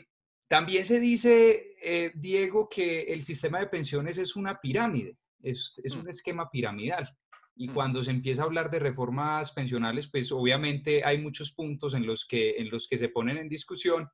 también 0.47 0.85
se 0.85 0.99
dice, 0.99 1.75
eh, 1.81 2.11
Diego, 2.15 2.67
que 2.69 3.03
el 3.03 3.23
sistema 3.23 3.59
de 3.59 3.67
pensiones 3.67 4.17
es 4.17 4.35
una 4.35 4.59
pirámide, 4.59 5.17
es, 5.41 5.75
mm. 5.83 5.99
un 5.99 6.09
esquema 6.09 6.49
piramidal. 6.49 7.09
Y 7.55 7.69
cuando 7.69 8.03
se 8.03 8.11
empieza 8.11 8.41
a 8.41 8.45
hablar 8.45 8.69
de 8.69 8.79
reformas 8.79 9.51
pensionales, 9.51 10.09
pues 10.11 10.31
obviamente 10.31 11.05
hay 11.05 11.19
muchos 11.19 11.53
puntos 11.53 11.93
en 11.93 12.05
los 12.05 12.25
que, 12.27 12.57
en 12.57 12.69
los 12.69 12.87
que 12.87 12.97
se 12.97 13.09
ponen 13.09 13.37
en 13.37 13.47
discusión, 13.47 14.09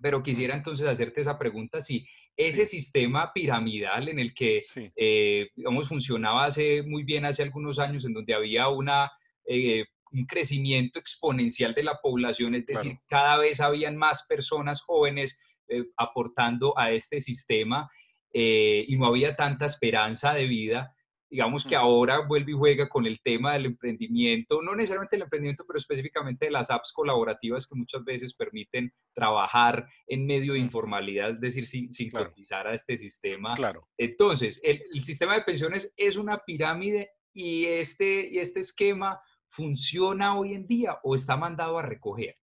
pero 0.00 0.22
quisiera 0.22 0.56
entonces 0.56 0.86
hacerte 0.86 1.20
esa 1.20 1.38
pregunta, 1.38 1.80
si 1.80 2.06
ese 2.36 2.64
sistema 2.64 3.32
piramidal 3.34 4.08
en 4.08 4.18
el 4.18 4.32
que, 4.32 4.60
eh, 4.96 5.50
digamos, 5.54 5.88
funcionaba 5.88 6.46
hace 6.46 6.82
muy 6.82 7.02
bien 7.04 7.26
hace 7.26 7.42
algunos 7.42 7.78
años, 7.78 8.06
en 8.06 8.14
donde 8.14 8.34
había 8.34 8.68
una, 8.68 9.10
eh, 9.44 9.84
un 10.12 10.26
crecimiento 10.26 10.98
exponencial 10.98 11.74
de 11.74 11.84
la 11.84 11.98
población, 12.02 12.54
es 12.54 12.66
decir, 12.66 12.98
cada 13.08 13.36
vez 13.36 13.60
habían 13.60 13.96
más 13.96 14.26
personas 14.26 14.82
jóvenes 14.82 15.40
eh, 15.68 15.84
aportando 15.96 16.76
a 16.78 16.90
este 16.90 17.20
sistema 17.20 17.90
y 18.32 18.96
no 18.96 19.06
había 19.06 19.34
tanta 19.34 19.66
esperanza 19.66 20.32
de 20.34 20.46
vida. 20.46 20.94
Digamos 21.30 21.64
que 21.64 21.76
ahora 21.76 22.26
vuelve 22.26 22.50
y 22.50 22.56
juega 22.56 22.88
con 22.88 23.06
el 23.06 23.20
tema 23.22 23.52
del 23.52 23.66
emprendimiento, 23.66 24.60
no 24.62 24.74
necesariamente 24.74 25.14
el 25.14 25.22
emprendimiento, 25.22 25.64
pero 25.64 25.78
específicamente 25.78 26.46
de 26.46 26.50
las 26.50 26.72
apps 26.72 26.92
colaborativas 26.92 27.68
que 27.68 27.76
muchas 27.76 28.04
veces 28.04 28.34
permiten 28.34 28.92
trabajar 29.14 29.86
en 30.08 30.26
medio 30.26 30.54
de 30.54 30.58
informalidad, 30.58 31.30
es 31.30 31.40
decir, 31.40 31.66
sin, 31.68 31.92
sin 31.92 32.10
a 32.16 32.74
este 32.74 32.98
sistema. 32.98 33.54
Claro. 33.54 33.86
Entonces, 33.96 34.60
el, 34.64 34.82
sistema 35.04 35.34
de 35.34 35.42
pensiones 35.42 35.94
es 35.96 36.16
una 36.16 36.38
pirámide 36.38 37.10
y 37.32 37.66
este, 37.66 38.28
y 38.28 38.38
este 38.38 38.58
esquema 38.58 39.20
funciona 39.50 40.36
hoy 40.38 40.54
en 40.54 40.66
día 40.66 40.98
o 41.02 41.14
está 41.14 41.36
mandado 41.36 41.78
a 41.78 41.82
recoger. 41.82 42.36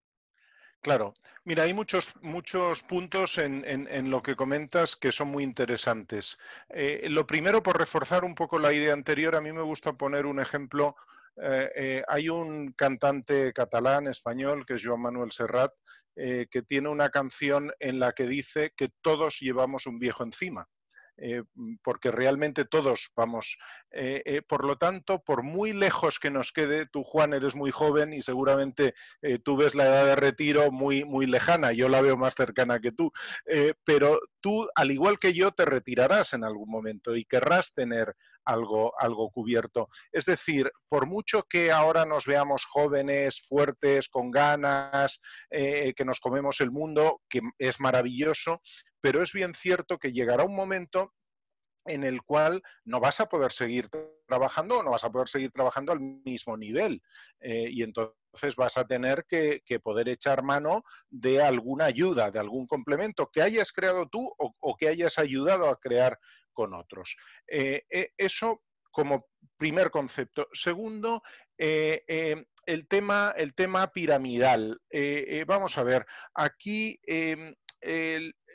Claro, 0.87 1.15
mira, 1.45 1.65
hay 1.65 1.75
muchos, 1.75 2.13
muchos 2.23 2.85
puntos 2.85 3.39
en, 3.39 4.09
lo 4.09 4.23
que 4.23 4.37
comentas 4.37 4.95
que 4.95 5.11
son 5.11 5.29
muy 5.29 5.43
interesantes. 5.43 6.39
Eh, 6.69 7.09
lo 7.11 7.27
primero, 7.27 7.61
por 7.61 7.77
reforzar 7.77 8.25
un 8.25 8.37
poco 8.37 8.59
la 8.59 8.73
idea 8.73 8.93
anterior, 8.93 9.35
a 9.35 9.41
mí 9.41 9.53
me 9.53 9.63
gusta 9.63 9.95
poner 9.95 10.27
un 10.27 10.39
ejemplo. 10.39 10.95
Eh, 11.43 11.71
eh, 11.75 12.03
hay 12.07 12.29
un 12.29 12.73
cantante 12.73 13.53
catalán, 13.53 14.07
español, 14.07 14.65
que 14.65 14.75
es 14.75 14.83
Joan 14.85 15.01
Manuel 15.01 15.33
Serrat, 15.33 15.73
que 16.15 16.63
tiene 16.67 16.89
una 16.89 17.11
canción 17.11 17.73
en 17.79 17.99
la 17.99 18.13
que 18.13 18.27
dice 18.27 18.73
que 18.75 18.89
todos 19.03 19.39
llevamos 19.41 19.87
un 19.87 19.99
viejo 19.99 20.23
encima. 20.23 20.67
Eh, 21.19 21.43
porque 21.83 22.11
realmente 22.11 22.67
todos 22.67 23.11
vamos. 23.17 23.57
Eh, 23.91 24.23
eh, 24.27 24.43
por 24.43 24.65
lo 24.65 24.77
tanto, 24.77 25.23
por 25.23 25.43
muy 25.43 25.73
lejos 25.73 26.19
que 26.19 26.31
nos 26.31 26.53
quede, 26.53 26.87
tú 26.87 27.05
Juan 27.05 27.33
eres 27.33 27.57
muy 27.57 27.71
joven 27.71 28.13
y 28.13 28.21
seguramente 28.21 28.95
tú 29.43 29.57
ves 29.57 29.75
la 29.75 29.87
edad 29.87 30.05
de 30.05 30.17
retiro 30.17 30.71
muy, 30.71 31.05
muy 31.05 31.27
lejana, 31.27 31.73
yo 31.73 31.89
la 31.89 32.03
veo 32.03 32.17
más 32.17 32.35
cercana 32.35 32.81
que 32.81 32.93
tú, 32.93 33.13
pero 33.85 34.21
tú, 34.41 34.69
al 34.75 34.91
igual 34.91 35.19
que 35.19 35.33
yo, 35.33 35.53
te 35.53 35.65
retirarás 35.65 36.33
en 36.35 36.45
algún 36.45 36.71
momento 36.71 37.17
y 37.17 37.25
querrás 37.25 37.75
tener 37.75 38.15
algo, 38.45 38.93
algo 39.01 39.31
cubierto. 39.31 39.89
Es 40.13 40.27
decir, 40.27 40.71
por 40.89 41.07
mucho 41.07 41.45
que 41.49 41.73
ahora 41.73 42.05
nos 42.05 42.27
veamos 42.27 42.65
jóvenes, 42.65 43.41
fuertes, 43.41 44.09
con 44.09 44.31
ganas, 44.31 45.21
que 45.51 46.05
nos 46.05 46.21
comemos 46.21 46.61
el 46.61 46.71
mundo, 46.71 47.23
que 47.29 47.41
es 47.59 47.81
maravilloso, 47.81 48.61
pero 49.07 49.23
es 49.23 49.33
bien 49.33 49.55
cierto 49.55 49.99
que 49.99 50.11
llegará 50.11 50.43
un 50.43 50.57
momento 50.57 51.15
en 51.85 52.03
el 52.03 52.23
cual 52.23 52.61
no 52.85 52.99
vas 52.99 53.21
a 53.21 53.29
poder 53.29 53.53
seguir 53.53 53.89
trabajando 54.27 54.81
o 54.81 54.83
no 54.83 54.91
vas 54.91 55.05
a 55.05 55.13
poder 55.13 55.29
seguir 55.29 55.53
trabajando 55.53 55.93
al 55.93 56.01
mismo 56.01 56.57
nivel. 56.57 57.01
Eh, 57.39 57.69
y 57.71 57.85
entonces 57.85 58.57
vas 58.57 58.77
a 58.77 58.85
tener 58.85 59.25
que, 59.29 59.63
poder 59.81 60.09
echar 60.09 60.43
mano 60.43 60.83
de 61.09 61.41
alguna 61.41 61.85
ayuda, 61.85 62.33
de 62.33 62.41
algún 62.41 62.67
complemento 62.67 63.31
que 63.33 63.43
hayas 63.43 63.71
creado 63.71 64.09
tú 64.09 64.29
o, 64.39 64.77
que 64.77 64.89
hayas 64.89 65.21
ayudado 65.21 65.69
a 65.69 65.79
crear 65.79 66.19
con 66.53 66.75
otros. 66.75 67.15
Eh, 67.47 67.85
eh, 67.89 68.11
eso 68.19 68.65
como 68.91 69.29
primer 69.57 69.93
concepto. 69.93 70.49
Segundo, 70.53 71.23
el, 71.57 72.89
tema, 72.89 73.33
el 73.37 73.55
tema 73.55 73.87
piramidal. 73.93 74.81
vamos 75.47 75.79
a 75.79 75.85
ver, 75.85 76.05
aquí 76.35 76.99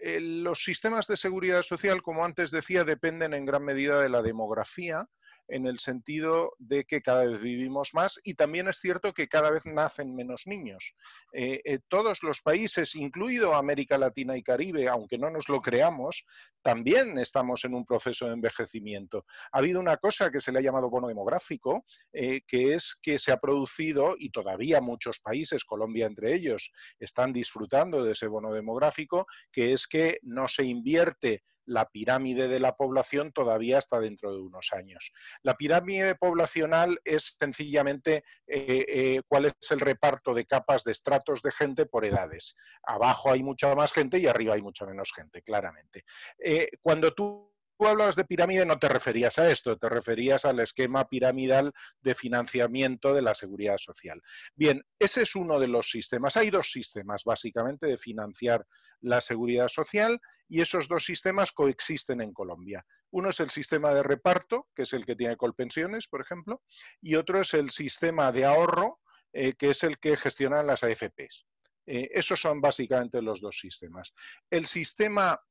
los 0.01 0.63
sistemas 0.63 1.08
de 1.08 1.17
seguridad 1.17 1.62
social, 1.62 2.01
como 2.01 2.25
antes 2.25 2.51
decía, 2.51 2.84
dependen 2.84 3.34
en 3.34 3.46
gran 3.46 3.63
medida 3.63 4.01
de 4.01 4.10
la 4.10 4.22
demografía 4.22 5.08
en 5.51 5.67
el 5.67 5.79
sentido 5.79 6.53
de 6.58 6.86
que 6.86 7.01
cada 7.01 7.25
vez 7.25 7.41
vivimos 7.41 7.93
más 7.93 8.20
y 8.24 8.34
también 8.34 8.67
es 8.67 8.77
cierto 8.77 9.13
que 9.13 9.27
cada 9.27 9.51
vez 9.51 9.65
nacen 9.65 10.15
menos 10.15 10.43
niños. 10.46 10.96
Eh, 11.34 11.62
eh, 11.65 11.79
todos 11.88 12.24
los 12.24 12.41
países, 12.41 12.96
incluido 12.96 13.53
América 13.53 13.98
Latina 13.98 14.38
y 14.38 14.43
Caribe, 14.43 14.88
aunque 14.88 15.17
no 15.17 15.29
nos 15.29 15.50
lo 15.50 15.62
creamos, 15.62 16.24
también 16.62 17.17
estamos 17.17 17.65
en 17.65 17.75
un 17.75 17.86
proceso 17.86 18.27
de 18.27 18.34
envejecimiento. 18.34 19.25
Ha 19.51 19.60
habido 19.60 19.79
una 19.79 19.98
cosa 19.98 20.31
que 20.31 20.39
se 20.39 20.51
le 20.51 20.60
ha 20.60 20.63
llamado 20.63 20.89
bono 20.89 21.08
demográfico, 21.08 21.86
eh, 22.13 22.41
que 22.48 22.74
es 22.74 22.98
que 23.01 23.20
se 23.20 23.31
ha 23.31 23.38
producido, 23.38 24.15
y 24.17 24.29
todavía 24.29 24.81
muchos 24.81 25.20
países, 25.20 25.65
Colombia 25.65 26.05
entre 26.05 26.34
ellos, 26.34 26.72
están 27.00 27.34
disfrutando 27.34 28.03
de 28.03 28.13
ese 28.13 28.27
bono 28.27 28.53
demográfico, 28.53 29.27
que 29.51 29.74
es 29.74 29.88
que 29.88 30.20
no 30.22 30.48
se 30.48 30.63
invierte 30.63 31.43
la 31.65 31.86
pirámide 31.89 32.48
de 32.48 32.60
la 32.60 32.75
población 32.75 33.32
todavía 33.32 33.77
está 33.77 34.00
dentro 34.00 34.32
de 34.34 34.39
unos 34.39 34.72
años. 34.74 35.12
La 35.44 35.56
pirámide 35.56 36.15
poblacional 36.15 37.00
es 37.03 37.36
sencillamente 37.39 38.24
eh, 38.48 38.86
eh, 38.88 39.22
cuál 39.27 39.46
es 39.46 39.72
el 39.72 39.80
reparto 39.80 40.34
de 40.34 40.46
capas 40.46 40.84
de 40.84 40.91
estratos 40.91 41.41
de 41.41 41.51
gente 41.51 41.86
por 41.86 42.06
edades. 42.06 42.56
Abajo 42.84 43.32
hay 43.32 43.44
mucha 43.44 43.74
más 43.75 43.94
gente 43.94 44.20
y 44.20 44.27
arriba 44.27 44.56
hay 44.56 44.62
mucha 44.62 44.86
menos 44.86 45.12
gente, 45.15 45.41
claramente. 45.41 46.03
Eh, 46.39 46.70
cuando 46.82 47.13
tú 47.13 47.50
hablabas 47.88 48.15
de 48.15 48.25
pirámide 48.25 48.65
no 48.65 48.79
te 48.79 48.89
referías 48.89 49.39
a 49.39 49.50
esto, 49.50 49.77
te 49.77 49.89
referías 49.89 50.45
al 50.45 50.59
esquema 50.59 51.07
piramidal 51.07 51.71
de 52.01 52.15
financiamiento 52.15 53.13
de 53.13 53.21
la 53.21 53.33
seguridad 53.33 53.77
social. 53.77 54.21
Bien, 54.55 54.83
ese 55.00 55.23
es 55.23 55.35
uno 55.35 55.59
de 55.59 55.67
los 55.67 55.89
sistemas. 55.89 56.38
Hay 56.38 56.50
dos 56.50 56.71
sistemas 56.71 57.23
básicamente 57.23 57.88
de 57.88 57.97
financiar 57.97 58.65
la 59.00 59.21
seguridad 59.21 59.67
social 59.67 60.19
y 60.47 60.61
esos 60.61 60.88
dos 60.88 61.05
sistemas 61.05 61.51
coexisten 61.51 62.21
en 62.21 62.33
Colombia. 62.33 62.85
Uno 63.11 63.29
es 63.29 63.39
el 63.39 63.50
sistema 63.50 63.93
de 63.93 64.03
reparto, 64.03 64.67
que 64.75 64.83
es 64.83 64.93
el 64.93 65.05
que 65.05 65.15
tiene 65.15 65.38
Colpensiones, 65.38 66.07
por 66.07 66.21
ejemplo, 66.21 66.61
y 67.01 67.15
otro 67.15 67.41
es 67.41 67.53
el 67.53 67.71
sistema 67.71 68.31
de 68.31 68.45
ahorro, 68.45 69.00
eh, 69.33 69.53
que 69.53 69.69
es 69.69 69.83
el 69.83 69.97
que 69.97 70.17
gestionan 70.17 70.67
las 70.67 70.83
AFPs. 70.83 71.45
Eh, 71.85 72.09
esos 72.13 72.39
son 72.39 72.61
básicamente 72.61 73.21
los 73.21 73.41
dos 73.41 73.59
sistemas. 73.59 74.13
El 74.50 74.65
sistema 74.65 75.41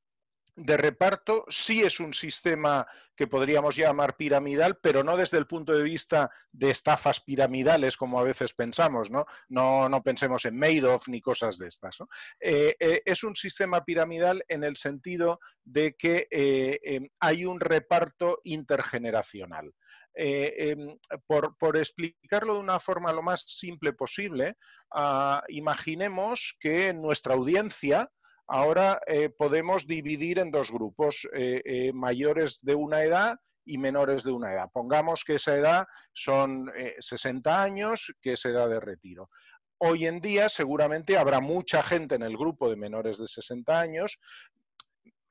de 0.56 0.76
reparto 0.76 1.44
sí 1.48 1.82
es 1.82 2.00
un 2.00 2.14
sistema 2.14 2.86
que 3.20 3.26
podríamos 3.26 3.76
llamar 3.76 4.16
piramidal, 4.16 4.78
pero 4.80 5.04
no 5.04 5.14
desde 5.16 5.36
el 5.36 5.46
punto 5.46 5.74
de 5.74 5.82
vista 5.82 6.30
de 6.52 6.70
estafas 6.70 7.20
piramidales, 7.20 7.98
como 7.98 8.18
a 8.18 8.22
veces 8.22 8.54
pensamos, 8.54 9.10
¿no? 9.10 9.26
No, 9.48 10.02
pensemos 10.02 10.46
en 10.46 10.56
Madoff 10.56 11.06
ni 11.08 11.20
cosas 11.20 11.58
de 11.58 11.68
estas. 11.68 11.98
Eh, 12.40 12.74
eh, 12.80 13.02
es 13.04 13.22
un 13.22 13.36
sistema 13.36 13.84
piramidal 13.84 14.42
en 14.48 14.64
el 14.64 14.78
sentido 14.78 15.38
de 15.64 15.94
que 15.96 16.28
eh, 16.30 16.80
em, 16.82 17.08
hay 17.20 17.44
un 17.44 17.60
reparto 17.60 18.40
intergeneracional. 18.44 19.70
Em, 20.14 20.98
por, 21.26 21.76
explicarlo 21.76 22.54
de 22.54 22.60
una 22.60 22.80
forma 22.80 23.12
lo 23.12 23.22
más 23.22 23.42
simple 23.42 23.92
posible, 23.92 24.56
ah, 24.92 25.42
imaginemos 25.48 26.56
que 26.58 26.92
nuestra 26.94 27.34
audiencia 27.34 28.10
Ahora 28.52 29.00
eh, 29.06 29.28
podemos 29.28 29.86
dividir 29.86 30.40
en 30.40 30.50
dos 30.50 30.72
grupos, 30.72 31.28
eh, 31.32 31.62
eh, 31.64 31.92
mayores 31.92 32.58
de 32.64 32.74
una 32.74 33.04
edad 33.04 33.38
y 33.64 33.78
menores 33.78 34.24
de 34.24 34.32
una 34.32 34.52
edad. 34.52 34.68
Pongamos 34.72 35.22
que 35.22 35.36
esa 35.36 35.54
edad 35.54 35.86
son 36.12 36.68
60 36.98 37.62
años, 37.62 38.12
que 38.20 38.32
es 38.32 38.44
edad 38.44 38.68
de 38.68 38.80
retiro. 38.80 39.30
Hoy 39.78 40.06
en 40.06 40.20
día 40.20 40.48
seguramente 40.48 41.16
habrá 41.16 41.38
mucha 41.38 41.80
gente 41.84 42.16
en 42.16 42.24
el 42.24 42.36
grupo 42.36 42.68
de 42.68 42.74
menores 42.74 43.18
de 43.18 43.28
60 43.28 43.78
años 43.78 44.18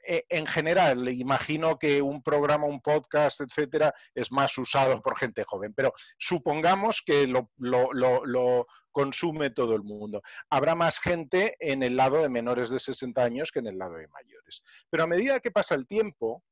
en 0.09 0.47
general, 0.47 1.07
imagino 1.09 1.77
que 1.77 2.01
un 2.01 2.23
programa, 2.23 2.65
un 2.65 2.81
podcast, 2.81 3.41
etcétera, 3.41 3.93
es 4.15 4.31
más 4.31 4.57
usado 4.57 5.03
por 5.03 5.15
gente 5.17 5.43
joven, 5.43 5.73
pero 5.75 5.93
supongamos 6.17 7.03
que 7.05 7.27
lo, 7.27 8.67
consume 8.91 9.51
todo 9.51 9.75
el 9.75 9.83
mundo. 9.83 10.23
Habrá 10.49 10.73
más 10.73 10.99
gente 10.99 11.55
en 11.59 11.83
el 11.83 11.95
lado 11.95 12.23
de 12.23 12.29
menores 12.29 12.71
de 12.71 12.79
60 12.79 13.23
años 13.23 13.51
que 13.51 13.59
en 13.59 13.67
el 13.67 13.77
lado 13.77 13.95
de 13.95 14.07
mayores. 14.07 14.63
Pero 14.89 15.03
a 15.03 15.07
medida 15.07 15.39
que 15.39 15.51
pasa 15.51 15.75
el 15.75 15.85
tiempo, 15.85 16.43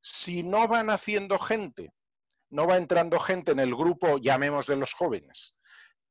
si 0.00 0.42
no 0.42 0.66
van 0.66 0.88
haciendo 0.88 1.38
gente, 1.38 1.92
no 2.48 2.66
va 2.66 2.78
entrando 2.78 3.18
gente 3.18 3.52
en 3.52 3.60
el 3.60 3.74
grupo, 3.74 4.16
llamemos 4.18 4.66
de 4.66 4.76
los 4.76 4.94
jóvenes, 4.94 5.54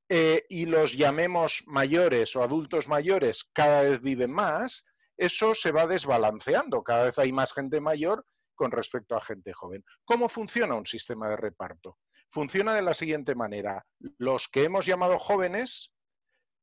eh, 0.07 0.45
y 0.49 0.67
los 0.67 0.93
llamemos 0.93 1.63
mayores 1.65 2.35
o 2.35 2.43
adultos 2.43 2.87
mayores 2.87 3.45
cada 3.53 3.81
vez 3.81 4.01
viven 4.01 4.31
más, 4.31 4.85
eso 5.21 5.53
se 5.53 5.71
va 5.71 5.85
desbalanceando. 5.85 6.83
Cada 6.83 7.05
vez 7.05 7.19
hay 7.19 7.31
más 7.31 7.53
gente 7.53 7.79
mayor 7.79 8.25
con 8.55 8.71
respecto 8.71 9.15
a 9.15 9.21
gente 9.21 9.53
joven. 9.53 9.85
¿Cómo 10.03 10.27
funciona 10.27 10.73
un 10.73 10.87
sistema 10.87 11.29
de 11.29 11.37
reparto? 11.37 11.99
Funciona 12.27 12.73
de 12.73 12.81
la 12.81 12.95
siguiente 12.95 13.35
manera. 13.35 13.85
Los 14.17 14.47
que 14.47 14.63
hemos 14.63 14.87
llamado 14.87 15.19
jóvenes 15.19 15.91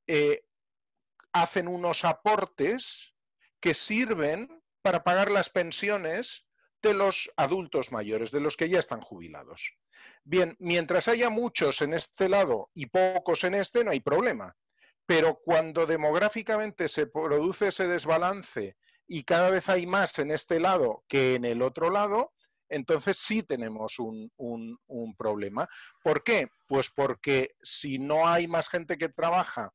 eh, 0.08 0.42
hacen 1.32 1.68
unos 1.68 2.04
aportes 2.04 3.14
que 3.60 3.74
sirven 3.74 4.60
para 4.82 5.04
pagar 5.04 5.30
las 5.30 5.50
pensiones 5.50 6.44
de 6.82 6.94
los 6.94 7.30
adultos 7.36 7.92
mayores, 7.92 8.32
de 8.32 8.40
los 8.40 8.56
que 8.56 8.68
ya 8.68 8.80
están 8.80 9.02
jubilados. 9.02 9.70
Bien, 10.24 10.56
mientras 10.58 11.06
haya 11.06 11.30
muchos 11.30 11.80
en 11.80 11.94
este 11.94 12.28
lado 12.28 12.70
y 12.74 12.86
pocos 12.86 13.44
en 13.44 13.54
este, 13.54 13.84
no 13.84 13.92
hay 13.92 14.00
problema. 14.00 14.56
Pero 15.08 15.40
cuando 15.42 15.86
demográficamente 15.86 16.86
se 16.86 17.06
produce 17.06 17.68
ese 17.68 17.88
desbalance 17.88 18.76
y 19.06 19.24
cada 19.24 19.48
vez 19.48 19.70
hay 19.70 19.86
más 19.86 20.18
en 20.18 20.30
este 20.30 20.60
lado 20.60 21.02
que 21.08 21.34
en 21.34 21.46
el 21.46 21.62
otro 21.62 21.88
lado, 21.88 22.34
entonces 22.68 23.16
sí 23.16 23.42
tenemos 23.42 23.98
un, 23.98 24.30
problema. 25.16 25.66
¿Por 26.02 26.22
qué? 26.22 26.48
Pues 26.66 26.90
porque 26.90 27.56
si 27.62 27.98
no 27.98 28.28
hay 28.28 28.48
más 28.48 28.68
gente 28.68 28.98
que 28.98 29.08
trabaja 29.08 29.72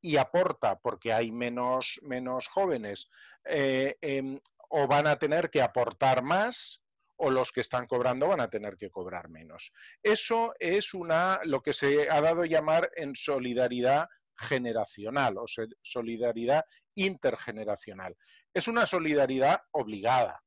y 0.00 0.16
aporta, 0.16 0.76
porque 0.80 1.12
hay 1.12 1.30
menos, 1.30 2.00
menos 2.02 2.48
jóvenes, 2.48 3.08
eh, 3.44 3.96
em, 4.00 4.40
o 4.70 4.88
van 4.88 5.06
a 5.06 5.20
tener 5.20 5.50
que 5.50 5.62
aportar 5.62 6.24
más, 6.24 6.82
o 7.14 7.30
los 7.30 7.52
que 7.52 7.60
están 7.60 7.86
cobrando 7.86 8.26
van 8.26 8.40
a 8.40 8.50
tener 8.50 8.76
que 8.76 8.90
cobrar 8.90 9.28
menos. 9.28 9.70
Eso 10.02 10.52
es 10.58 10.94
una, 10.94 11.38
lo 11.44 11.62
que 11.62 11.72
se 11.72 12.10
ha 12.10 12.20
dado 12.20 12.42
a 12.42 12.46
llamar 12.46 12.90
en 12.96 13.14
solidaridad 13.14 14.08
generacional 14.42 15.38
o 15.38 15.44
solidaridad 15.80 16.64
intergeneracional. 16.94 18.16
Es 18.52 18.68
una 18.68 18.86
solidaridad 18.86 19.62
obligada. 19.72 20.42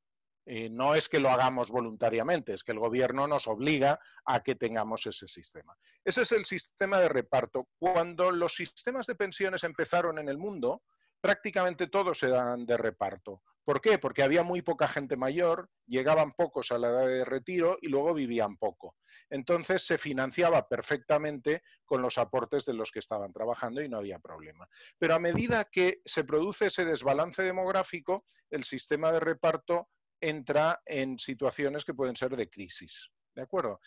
Eh, 0.48 0.70
no 0.70 0.94
es 0.94 1.08
que 1.08 1.18
lo 1.18 1.28
hagamos 1.28 1.70
voluntariamente, 1.70 2.52
es 2.52 2.62
que 2.62 2.70
el 2.70 2.78
gobierno 2.78 3.26
nos 3.26 3.48
obliga 3.48 3.98
a 4.24 4.40
que 4.44 4.54
tengamos 4.54 5.04
ese 5.06 5.26
sistema. 5.26 5.76
Ese 6.04 6.22
es 6.22 6.30
el 6.30 6.44
sistema 6.44 7.00
de 7.00 7.08
reparto. 7.08 7.68
Cuando 7.78 8.30
los 8.30 8.54
sistemas 8.54 9.06
de 9.06 9.16
pensiones 9.16 9.64
empezaron 9.64 10.20
en 10.20 10.28
el 10.28 10.38
mundo, 10.38 10.82
prácticamente 11.20 11.88
todos 11.88 12.22
eran 12.22 12.64
de 12.64 12.76
reparto. 12.76 13.42
¿Por 13.66 13.80
qué? 13.80 13.98
Porque 13.98 14.22
había 14.22 14.44
muy 14.44 14.62
poca 14.62 14.86
gente 14.86 15.16
mayor, 15.16 15.68
llegaban 15.86 16.32
pocos 16.34 16.70
a 16.70 16.78
la 16.78 16.88
edad 16.88 17.06
de 17.08 17.24
retiro 17.24 17.78
y 17.82 17.88
luego 17.88 18.14
vivían 18.14 18.56
poco. 18.56 18.94
Entonces 19.28 19.84
se 19.84 19.98
financiaba 19.98 20.68
perfectamente 20.68 21.64
con 21.84 22.00
los 22.00 22.16
aportes 22.16 22.64
de 22.64 22.74
los 22.74 22.92
que 22.92 23.00
estaban 23.00 23.32
trabajando 23.32 23.82
y 23.82 23.88
no 23.88 23.98
había 23.98 24.20
problema. 24.20 24.68
Pero 24.98 25.16
a 25.16 25.18
medida 25.18 25.64
que 25.64 26.00
se 26.04 26.22
produce 26.22 26.66
ese 26.66 26.84
desbalance 26.84 27.42
demográfico, 27.42 28.24
el 28.50 28.62
sistema 28.62 29.10
de 29.10 29.18
reparto 29.18 29.88
entra 30.20 30.80
en 30.86 31.18
situaciones 31.18 31.84
que 31.84 31.94
pueden 31.94 32.14
ser 32.14 32.36
de 32.36 32.48
crisis. 32.48 33.10
¿De 33.34 33.42
acuerdo? 33.42 33.80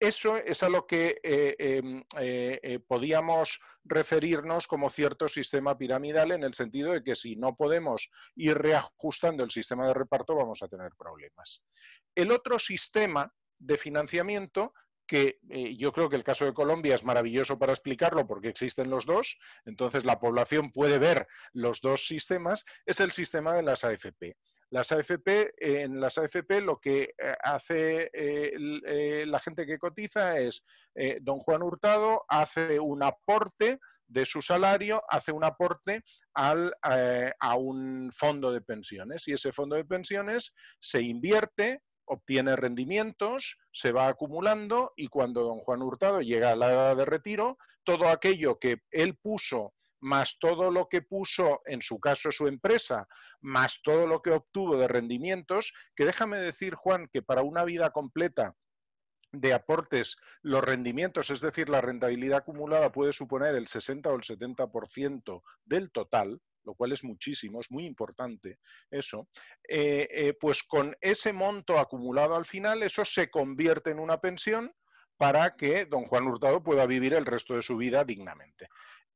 Eso 0.00 0.38
es 0.38 0.62
a 0.62 0.70
lo 0.70 0.86
que 0.86 1.20
eh, 1.22 1.54
em, 1.58 2.02
eh, 2.18 2.58
eh, 2.62 2.78
podíamos 2.78 3.60
referirnos 3.84 4.66
como 4.66 4.88
cierto 4.88 5.28
sistema 5.28 5.76
piramidal 5.76 6.32
en 6.32 6.42
el 6.42 6.54
sentido 6.54 6.92
de 6.92 7.04
que 7.04 7.14
si 7.14 7.36
no 7.36 7.54
podemos 7.54 8.08
ir 8.34 8.56
reajustando 8.56 9.44
el 9.44 9.50
sistema 9.50 9.86
de 9.86 9.92
reparto 9.92 10.34
vamos 10.34 10.62
a 10.62 10.68
tener 10.68 10.92
problemas. 10.96 11.62
El 12.14 12.32
otro 12.32 12.58
sistema 12.58 13.30
de 13.58 13.76
financiamiento 13.76 14.72
que 15.06 15.38
yo 15.76 15.92
creo 15.92 16.08
que 16.08 16.14
el 16.14 16.24
caso 16.24 16.44
de 16.44 16.54
Colombia 16.54 16.94
es 16.94 17.02
maravilloso 17.04 17.58
para 17.58 17.72
explicarlo 17.72 18.28
porque 18.28 18.48
existen 18.48 18.88
los 18.88 19.06
dos, 19.06 19.38
entonces 19.64 20.04
la 20.04 20.20
población 20.20 20.70
puede 20.70 21.00
ver 21.00 21.26
los 21.52 21.80
dos 21.80 22.06
sistemas, 22.06 22.64
es 22.86 23.00
el 23.00 23.10
sistema 23.10 23.54
de 23.54 23.64
las 23.64 23.82
AFP. 23.82 24.36
Las 24.70 24.92
AFP, 24.92 25.52
en 25.58 26.00
las 26.00 26.16
AFP 26.16 26.60
lo 26.62 26.78
que 26.78 27.02
eh, 27.02 27.34
hace 27.42 28.10
eh, 28.12 28.52
eh, 28.86 29.24
la 29.26 29.40
gente 29.40 29.66
que 29.66 29.78
cotiza 29.78 30.38
es, 30.38 30.64
don 31.22 31.38
Juan 31.38 31.62
Hurtado 31.62 32.24
hace 32.28 32.78
un 32.78 33.02
aporte 33.02 33.78
de 34.06 34.26
su 34.26 34.42
salario, 34.42 35.02
hace 35.08 35.32
un 35.32 35.44
aporte 35.44 36.02
a 36.34 37.54
un 37.56 38.10
fondo 38.12 38.52
de 38.52 38.60
pensiones. 38.60 39.26
Y 39.28 39.32
ese 39.32 39.52
fondo 39.52 39.76
de 39.76 39.84
pensiones 39.84 40.52
se 40.80 41.00
invierte 41.00 41.80
obtiene 42.10 42.56
rendimientos, 42.56 43.56
se 43.70 43.92
va 43.92 44.08
acumulando 44.08 44.92
y 44.96 45.06
cuando 45.06 45.44
don 45.44 45.58
Juan 45.60 45.80
Hurtado 45.80 46.20
llega 46.20 46.50
a 46.50 46.56
la 46.56 46.72
edad 46.72 46.96
de 46.96 47.04
retiro, 47.04 47.56
todo 47.84 48.08
aquello 48.08 48.58
que 48.58 48.78
él 48.90 49.16
puso 49.16 49.74
más 50.00 50.38
todo 50.38 50.70
lo 50.70 50.88
que 50.88 51.02
puso, 51.02 51.60
en 51.66 51.82
su 51.82 52.00
caso, 52.00 52.30
su 52.32 52.46
empresa, 52.46 53.06
más 53.40 53.80
todo 53.82 54.06
lo 54.06 54.22
que 54.22 54.30
obtuvo 54.30 54.76
de 54.76 54.88
rendimientos, 54.88 55.72
que 55.94 56.04
déjame 56.04 56.38
decir, 56.38 56.74
Juan, 56.74 57.08
que 57.12 57.22
para 57.22 57.42
una 57.42 57.64
vida 57.64 57.90
completa 57.90 58.54
de 59.32 59.52
aportes, 59.52 60.16
los 60.42 60.62
rendimientos, 60.62 61.30
es 61.30 61.40
decir, 61.40 61.68
la 61.68 61.80
rentabilidad 61.80 62.38
acumulada 62.38 62.90
puede 62.90 63.12
suponer 63.12 63.54
el 63.54 63.68
60 63.68 64.08
o 64.10 64.16
el 64.16 64.22
70% 64.22 65.42
del 65.64 65.92
total, 65.92 66.40
lo 66.64 66.74
cual 66.74 66.92
es 66.92 67.04
muchísimo, 67.04 67.60
es 67.60 67.70
muy 67.70 67.86
importante 67.86 68.58
eso, 68.90 69.28
eh, 69.68 70.08
eh, 70.10 70.34
pues 70.38 70.62
con 70.62 70.96
ese 71.00 71.32
monto 71.32 71.78
acumulado 71.78 72.34
al 72.34 72.44
final, 72.44 72.82
eso 72.82 73.04
se 73.04 73.30
convierte 73.30 73.90
en 73.90 74.00
una 74.00 74.20
pensión 74.20 74.72
para 75.16 75.54
que 75.54 75.84
don 75.84 76.06
Juan 76.06 76.26
Hurtado 76.26 76.62
pueda 76.62 76.86
vivir 76.86 77.14
el 77.14 77.26
resto 77.26 77.54
de 77.54 77.62
su 77.62 77.76
vida 77.76 78.04
dignamente. 78.04 78.68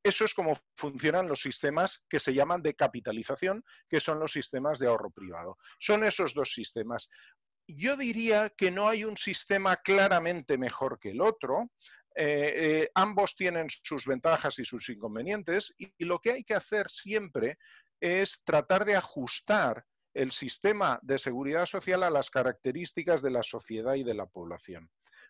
Eso 0.05 0.23
es 0.23 0.35
como 0.35 0.53
funcionan 0.75 1.27
los 1.27 1.41
sistemas 1.41 2.05
que 2.07 2.19
se 2.19 2.31
llaman 2.31 2.61
de 2.61 2.75
capitalización, 2.75 3.65
que 3.89 3.99
son 3.99 4.19
los 4.19 4.33
sistemas 4.33 4.77
de 4.77 4.85
ahorro 4.85 5.09
privado. 5.09 5.57
Son 5.79 6.03
esos 6.03 6.35
dos 6.35 6.53
sistemas. 6.53 7.09
Yo 7.67 7.97
diría 7.97 8.51
que 8.51 8.69
no 8.69 8.87
hay 8.87 9.03
un 9.03 9.17
sistema 9.17 9.77
claramente 9.77 10.59
mejor 10.59 10.99
que 10.99 11.09
el 11.09 11.21
otro. 11.21 11.71
Eh, 12.15 12.53
eh, 12.55 12.91
ambos 12.93 13.35
tienen 13.35 13.65
sus 13.81 14.05
ventajas 14.05 14.59
y 14.59 14.63
sus 14.63 14.87
inconvenientes 14.89 15.73
y, 15.75 15.91
y 15.97 16.05
lo 16.05 16.19
que 16.19 16.33
hay 16.33 16.43
que 16.43 16.53
hacer 16.53 16.87
siempre 16.87 17.57
es 17.99 18.43
tratar 18.43 18.85
de 18.85 18.95
ajustar 18.95 19.83
el 20.13 20.31
sistema 20.31 20.99
de 21.01 21.17
seguridad 21.17 21.65
social 21.65 22.03
a 22.03 22.11
las 22.11 22.29
características 22.29 23.23
de 23.23 23.31
la 23.31 23.41
sociedad 23.41 23.95
y 23.95 24.03
de 24.03 24.13
la 24.13 24.27
población. 24.27 24.87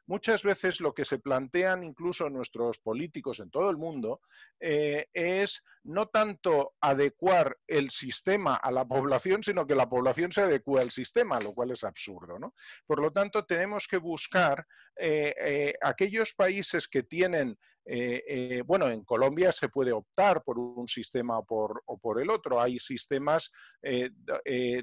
Muchas 0.07 0.43
veces 0.43 0.81
lo 0.81 0.93
que 0.93 1.03
se 1.03 1.17
plantean 1.17 1.83
incluso 1.83 2.29
nuestros 2.29 2.79
políticos 2.79 3.39
en 3.39 3.49
todo 3.49 3.69
el 3.71 3.77
mundo 3.77 4.21
eh, 4.59 5.07
es 5.13 5.63
no 5.83 6.07
tanto 6.07 6.75
adecuar 6.79 7.57
el 7.67 7.89
sistema 7.89 8.55
a 8.55 8.71
la 8.71 8.85
población, 8.85 9.41
sino 9.41 9.65
que 9.65 9.75
la 9.75 9.89
población 9.89 10.31
se 10.31 10.41
adecue 10.41 10.81
al 10.81 10.91
sistema, 10.91 11.39
lo 11.39 11.53
cual 11.53 11.71
es 11.71 11.83
absurdo. 11.83 12.37
Por 12.85 13.01
lo 13.01 13.11
tanto, 13.11 13.45
tenemos 13.45 13.87
que 13.87 13.97
buscar 13.97 14.65
eh, 14.95 15.33
eh, 15.39 15.73
aquellos 15.81 16.33
países 16.33 16.87
que 16.87 17.03
tienen 17.03 17.57
eh, 17.87 18.23
eh, 18.27 18.63
bueno, 18.65 18.89
en 18.89 19.03
Colombia 19.03 19.51
se 19.51 19.69
puede 19.69 19.91
optar 19.91 20.43
por 20.43 20.57
un 20.57 20.87
sistema 20.87 21.37
o 21.37 21.45
por, 21.45 22.21
el 22.21 22.29
otro. 22.29 22.59
Hay 22.59 22.79
sistemas 22.79 23.51
eh, 23.83 24.09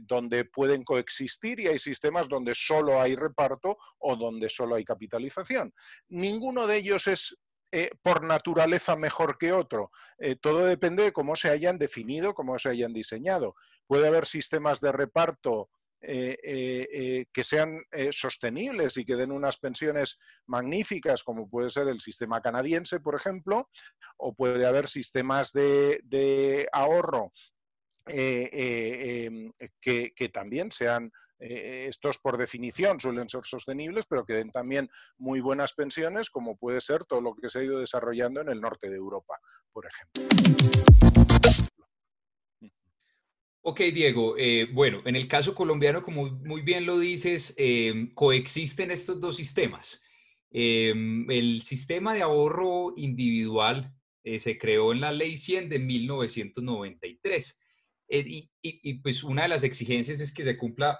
donde 0.03 0.45
pueden 0.45 0.85
coexistir 0.85 1.61
y 1.61 1.67
hay 1.67 1.79
sistemas 1.79 2.29
donde 2.29 2.55
solo 2.55 3.01
hay 3.01 3.17
reparto 3.17 3.77
o 3.99 4.17
donde 4.17 4.49
solo 4.49 4.77
hay 4.77 4.85
capitalización. 4.85 5.73
Ninguno 6.09 6.67
de 6.67 6.77
ellos 6.77 7.07
es 7.07 7.37
por 8.03 8.23
naturaleza 8.23 8.97
mejor 8.97 9.39
que 9.39 9.51
otro. 9.53 9.91
todo 10.43 10.67
depende 10.67 11.05
de 11.05 11.13
cómo 11.13 11.37
se 11.37 11.49
hayan 11.49 11.79
definido, 11.79 12.35
cómo 12.35 12.59
se 12.59 12.69
hayan 12.69 12.93
diseñado. 12.93 13.55
Puede 13.87 14.09
haber 14.09 14.27
sistemas 14.27 14.81
de 14.81 14.93
reparto 14.93 15.71
eh, 16.05 16.37
eh, 16.43 16.89
eh, 16.93 17.27
que 17.33 17.45
sean 17.45 17.81
sostenibles 18.11 18.97
y 18.97 19.05
que 19.05 19.15
den 19.15 19.31
unas 19.31 19.57
pensiones 19.59 20.19
magníficas, 20.47 21.23
como 21.23 21.49
puede 21.49 21.71
ser 21.71 21.87
el 21.87 22.01
sistema 22.01 22.41
canadiense, 22.41 22.99
por 22.99 23.15
ejemplo, 23.15 23.69
o 24.17 24.35
puede 24.35 24.67
haber 24.67 24.89
sistemas 24.89 25.53
de, 25.53 26.69
ahorro 26.73 27.33
em, 28.07 29.53
que, 29.81 30.31
también 30.33 30.73
sean 30.73 31.13
estos 31.39 32.19
por 32.19 32.37
definición 32.37 33.01
suelen 33.01 33.29
ser 33.29 33.45
sostenibles, 33.45 34.07
pero 34.07 34.25
que 34.25 34.35
den 34.35 34.51
también 34.51 34.89
muy 35.19 35.41
buenas 35.41 35.73
pensiones, 35.73 36.31
como 36.31 36.57
puede 36.57 36.81
ser 36.81 37.05
todo 37.05 37.21
lo 37.21 37.35
que 37.35 37.49
se 37.49 37.61
ha 37.61 37.65
ido 37.65 37.79
desarrollando 37.79 38.41
en 38.41 38.49
el 38.49 38.61
norte 38.61 38.89
de 38.89 38.97
Europa, 38.97 39.39
por 39.73 39.87
ejemplo. 39.87 41.22
Ok, 43.65 43.81
Diego. 43.95 44.35
Eh, 44.37 44.69
bueno, 44.73 45.03
en 45.05 45.15
el 45.15 45.29
caso 45.29 45.55
colombiano, 45.55 46.03
como 46.03 46.29
muy 46.29 46.63
bien 46.63 46.85
lo 46.85 46.99
dices, 46.99 47.55
em, 47.57 48.13
coexisten 48.13 48.91
estos 48.91 49.21
dos 49.21 49.37
sistemas. 49.37 50.03
Em, 50.51 51.31
el 51.31 51.63
sistema 51.63 52.13
de 52.13 52.23
ahorro 52.23 52.93
individual 52.97 53.95
eh, 54.25 54.39
se 54.41 54.59
creó 54.59 54.93
en 54.93 55.01
la 55.01 55.13
Ley 55.13 55.37
100 55.37 55.69
de 55.69 55.79
1993. 55.79 57.61
Eh, 58.09 58.25
y, 58.27 58.51
y, 58.63 58.95
pues 58.95 59.23
una 59.23 59.43
de 59.43 59.49
las 59.49 59.63
exigencias 59.65 60.21
es 60.21 60.35
que 60.35 60.45
se 60.45 60.59
cumpla 60.59 60.99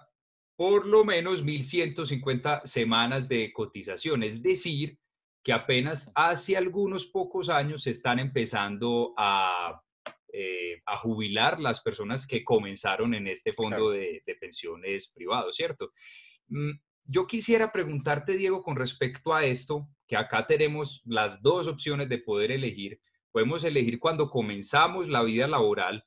por 0.57 0.87
lo 0.87 1.05
menos 1.05 1.45
1.150 1.45 2.63
semanas 2.65 3.29
de 3.29 3.53
cotización, 3.53 4.23
es 4.23 4.43
decir, 4.43 4.99
que 5.43 5.53
apenas 5.53 6.13
hace 6.15 6.57
algunos 6.57 7.07
pocos 7.07 7.49
años 7.49 7.83
se 7.83 7.91
están 7.91 8.21
empezando 8.21 9.15
a 9.17 9.83
eh, 10.33 10.81
a 10.87 10.97
jubilar 10.97 11.61
las 11.61 11.81
personas 11.83 12.27
que 12.27 12.43
comenzaron 12.43 13.15
en 13.15 13.29
este 13.29 13.53
fondo 13.53 13.91
de, 13.91 14.23
pensiones 14.41 15.13
privado, 15.15 15.53
¿cierto? 15.53 15.93
Mm, 16.49 16.73
yo 17.05 17.27
quisiera 17.27 17.73
preguntarte, 17.73 18.37
Diego, 18.37 18.63
con 18.63 18.77
respecto 18.77 19.35
a 19.35 19.45
esto, 19.45 19.89
que 20.07 20.17
acá 20.17 20.47
tenemos 20.47 21.03
las 21.05 21.43
dos 21.43 21.67
opciones 21.67 22.09
de 22.09 22.19
poder 22.19 22.53
elegir. 22.53 23.01
Podemos 23.31 23.65
elegir 23.65 23.99
cuando 23.99 24.31
comenzamos 24.31 25.09
la 25.09 25.23
vida 25.23 25.47
laboral, 25.47 26.05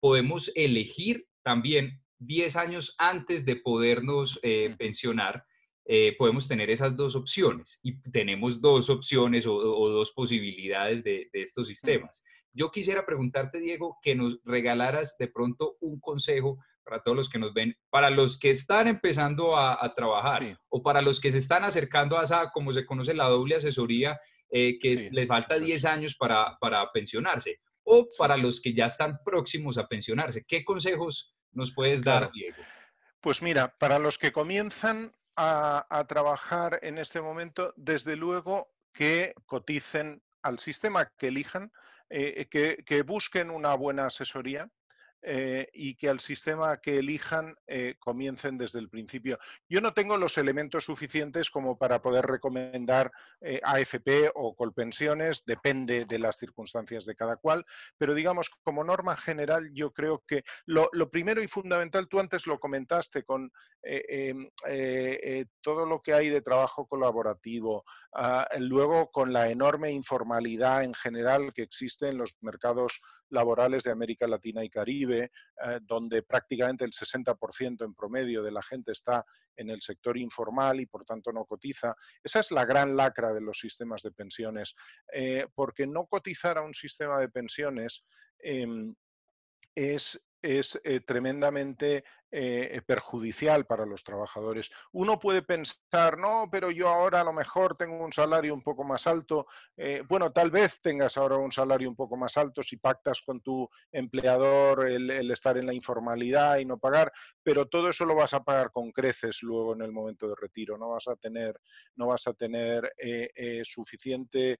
podemos 0.00 0.52
elegir 0.54 1.26
también 1.42 2.02
10 2.18 2.56
años 2.56 2.94
antes 2.98 3.44
de 3.44 3.56
podernos 3.56 4.38
eh, 4.42 4.74
pensionar, 4.78 5.44
eh, 5.86 6.14
podemos 6.16 6.48
tener 6.48 6.70
esas 6.70 6.96
dos 6.96 7.14
opciones 7.14 7.78
y 7.82 8.00
tenemos 8.10 8.60
dos 8.60 8.88
opciones 8.88 9.46
o, 9.46 9.58
dos 9.90 10.12
posibilidades 10.12 11.04
de, 11.04 11.28
estos 11.32 11.68
sistemas. 11.68 12.24
Yo 12.54 12.70
quisiera 12.70 13.04
preguntarte, 13.04 13.58
Diego, 13.58 13.98
que 14.02 14.14
nos 14.14 14.38
regalaras 14.44 15.16
de 15.18 15.28
pronto 15.28 15.76
un 15.80 16.00
consejo 16.00 16.58
para 16.84 17.02
todos 17.02 17.16
los 17.16 17.28
que 17.28 17.38
nos 17.38 17.52
ven, 17.52 17.76
para 17.90 18.10
los 18.10 18.38
que 18.38 18.50
están 18.50 18.86
empezando 18.88 19.56
a, 19.56 19.92
trabajar 19.94 20.58
o 20.68 20.82
para 20.82 21.02
los 21.02 21.20
que 21.20 21.30
se 21.30 21.38
están 21.38 21.64
acercando 21.64 22.18
a 22.18 22.24
esa, 22.24 22.50
como 22.50 22.72
se 22.72 22.86
conoce, 22.86 23.14
la 23.14 23.28
doble 23.28 23.56
asesoría, 23.56 24.20
eh, 24.50 24.78
que 24.78 25.08
les 25.10 25.26
falta 25.26 25.58
10 25.58 25.84
años 25.84 26.14
para, 26.16 26.56
para 26.60 26.90
pensionarse, 26.92 27.60
o 27.82 28.06
para 28.18 28.36
los 28.36 28.60
que 28.60 28.72
ya 28.72 28.86
están 28.86 29.18
próximos 29.24 29.78
a 29.78 29.88
pensionarse. 29.88 30.44
¿Qué 30.46 30.64
consejos 30.64 31.34
nos 31.52 31.72
puedes 31.72 32.04
dar, 32.04 32.30
Diego? 32.32 32.62
Pues 33.20 33.42
mira, 33.42 33.74
para 33.78 33.98
los 33.98 34.18
que 34.18 34.32
comienzan, 34.32 35.12
a, 35.36 36.04
trabajar 36.08 36.78
en 36.82 36.98
este 36.98 37.20
momento, 37.20 37.72
desde 37.76 38.16
luego 38.16 38.68
que 38.92 39.34
coticen 39.46 40.22
al 40.42 40.58
sistema 40.58 41.10
que 41.16 41.28
elijan, 41.28 41.72
eh, 42.16 42.46
que, 42.84 43.02
busquen 43.02 43.50
una 43.50 43.74
buena 43.74 44.06
asesoría, 44.06 44.70
eh, 45.26 45.70
y 45.72 45.94
que 45.94 46.10
al 46.10 46.20
sistema 46.20 46.76
que 46.76 46.98
elijan 46.98 47.56
eh, 47.66 47.94
comiencen 47.98 48.58
desde 48.58 48.78
el 48.78 48.90
principio. 48.90 49.38
Yo 49.70 49.80
no 49.80 49.94
tengo 49.94 50.18
los 50.18 50.36
elementos 50.36 50.84
suficientes 50.84 51.48
como 51.48 51.78
para 51.78 52.02
poder 52.02 52.26
recomendar 52.26 53.10
eh, 53.40 53.58
AFP 53.64 54.32
o 54.34 54.54
Colpensiones, 54.54 55.42
depende 55.46 56.04
de 56.04 56.18
las 56.18 56.36
circunstancias 56.36 57.06
de 57.06 57.16
cada 57.16 57.36
cual, 57.36 57.64
pero 57.96 58.12
digamos, 58.12 58.50
como 58.64 58.84
norma 58.84 59.16
general, 59.16 59.70
yo 59.72 59.94
creo 59.94 60.22
que 60.26 60.44
lo, 60.66 60.90
primero 61.10 61.42
y 61.42 61.48
fundamental, 61.48 62.06
tú 62.06 62.20
antes 62.20 62.46
lo 62.46 62.60
comentaste 62.60 63.22
con 63.22 63.50
em, 63.82 64.50
todo 65.62 65.86
lo 65.86 66.02
que 66.02 66.12
hay 66.12 66.28
de 66.28 66.42
trabajo 66.42 66.86
colaborativo, 66.86 67.84
ah, 68.12 68.46
luego 68.58 69.10
con 69.10 69.32
la 69.32 69.48
enorme 69.48 69.90
informalidad 69.90 70.84
en 70.84 70.92
general 70.92 71.54
que 71.54 71.62
existe 71.62 72.08
en 72.08 72.18
los 72.18 72.34
mercados 72.42 73.00
laborales 73.34 73.84
de 73.84 73.90
América 73.90 74.26
Latina 74.26 74.64
y 74.64 74.70
Caribe, 74.70 75.24
eh, 75.24 75.80
donde 75.82 76.22
prácticamente 76.22 76.84
el 76.84 76.92
60% 76.92 77.84
en 77.84 77.94
promedio 77.94 78.42
de 78.42 78.52
la 78.52 78.62
gente 78.62 78.92
está 78.92 79.24
en 79.56 79.70
el 79.70 79.80
sector 79.80 80.16
informal 80.16 80.80
y 80.80 80.86
por 80.86 81.04
tanto 81.04 81.32
no 81.32 81.44
cotiza. 81.44 81.94
Esa 82.22 82.40
es 82.40 82.50
la 82.50 82.64
gran 82.64 82.96
lacra 82.96 83.32
de 83.32 83.40
los 83.40 83.58
sistemas 83.58 84.02
de 84.02 84.12
pensiones, 84.12 84.74
eh, 85.12 85.46
porque 85.54 85.86
no 85.86 86.06
cotizar 86.06 86.58
a 86.58 86.62
un 86.62 86.74
sistema 86.74 87.18
de 87.18 87.28
pensiones 87.28 88.04
em, 88.38 88.94
es, 89.74 90.20
es 90.42 90.80
eh, 90.84 91.00
tremendamente 91.00 92.04
eh, 92.36 92.82
perjudicial 92.84 93.64
para 93.64 93.86
los 93.86 94.02
trabajadores. 94.02 94.68
Uno 94.90 95.20
puede 95.20 95.42
pensar, 95.42 96.18
no, 96.18 96.48
pero 96.50 96.72
yo 96.72 96.88
ahora 96.88 97.20
a 97.20 97.24
lo 97.24 97.32
mejor 97.32 97.76
tengo 97.76 98.04
un 98.04 98.12
salario 98.12 98.52
un 98.52 98.60
poco 98.60 98.82
más 98.82 99.06
alto. 99.06 99.46
Eh, 99.76 100.02
bueno, 100.08 100.32
tal 100.32 100.50
vez 100.50 100.80
tengas 100.82 101.16
ahora 101.16 101.36
un 101.36 101.52
salario 101.52 101.88
un 101.88 101.94
poco 101.94 102.16
más 102.16 102.36
alto 102.36 102.60
si 102.60 102.76
pactas 102.76 103.22
con 103.22 103.40
tu 103.40 103.68
empleador 103.92 104.90
el, 104.90 105.30
estar 105.30 105.56
en 105.58 105.66
la 105.66 105.74
informalidad 105.74 106.58
y 106.58 106.64
no 106.64 106.76
pagar, 106.76 107.12
pero 107.40 107.68
todo 107.68 107.90
eso 107.90 108.04
lo 108.04 108.16
vas 108.16 108.34
a 108.34 108.42
pagar 108.42 108.72
con 108.72 108.90
creces 108.90 109.40
luego 109.44 109.74
en 109.74 109.82
el 109.82 109.92
momento 109.92 110.28
de 110.28 110.34
retiro. 110.34 110.76
No 110.76 110.88
vas 110.88 111.06
a 111.06 111.14
tener, 111.14 111.60
no 111.94 112.08
vas 112.08 112.26
a 112.26 112.34
tener 112.34 112.92
suficiente 113.62 114.58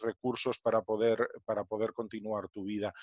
recursos 0.00 0.58
para 0.58 0.80
poder, 0.80 1.28
para 1.44 1.64
poder 1.64 1.92
continuar 1.92 2.48
tu 2.48 2.64
vida. 2.64 2.94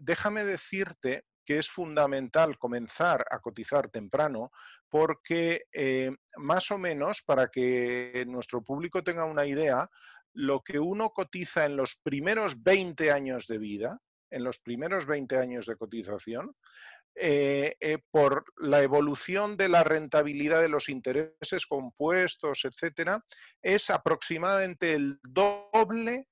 déjame 0.00 0.42
decirte 0.42 1.24
que 1.46 1.58
es 1.58 1.70
fundamental 1.70 2.58
comenzar 2.58 3.24
a 3.30 3.38
cotizar 3.38 3.88
temprano 3.88 4.50
porque 4.90 5.64
eh, 5.72 6.10
más 6.36 6.70
o 6.70 6.78
menos, 6.78 7.22
para 7.22 7.48
que 7.48 8.24
nuestro 8.26 8.62
público 8.62 9.02
tenga 9.02 9.24
una 9.24 9.46
idea, 9.46 9.88
lo 10.34 10.60
que 10.60 10.78
uno 10.78 11.10
cotiza 11.10 11.64
en 11.64 11.76
los 11.76 11.96
primeros 11.96 12.62
20 12.62 13.10
años 13.10 13.46
de 13.46 13.58
vida, 13.58 14.00
en 14.30 14.44
los 14.44 14.58
primeros 14.58 15.06
20 15.06 15.38
años 15.38 15.66
de 15.66 15.76
cotización, 15.76 16.54
eh, 17.14 17.76
eh, 17.80 17.98
por 18.10 18.44
la 18.58 18.82
evolución 18.82 19.56
de 19.56 19.70
la 19.70 19.82
rentabilidad 19.82 20.60
de 20.60 20.68
los 20.68 20.90
intereses 20.90 21.66
compuestos, 21.66 22.64
etcétera, 22.64 23.24
es 23.62 23.88
aproximadamente 23.88 24.92
el 24.94 25.18
doble, 25.22 26.28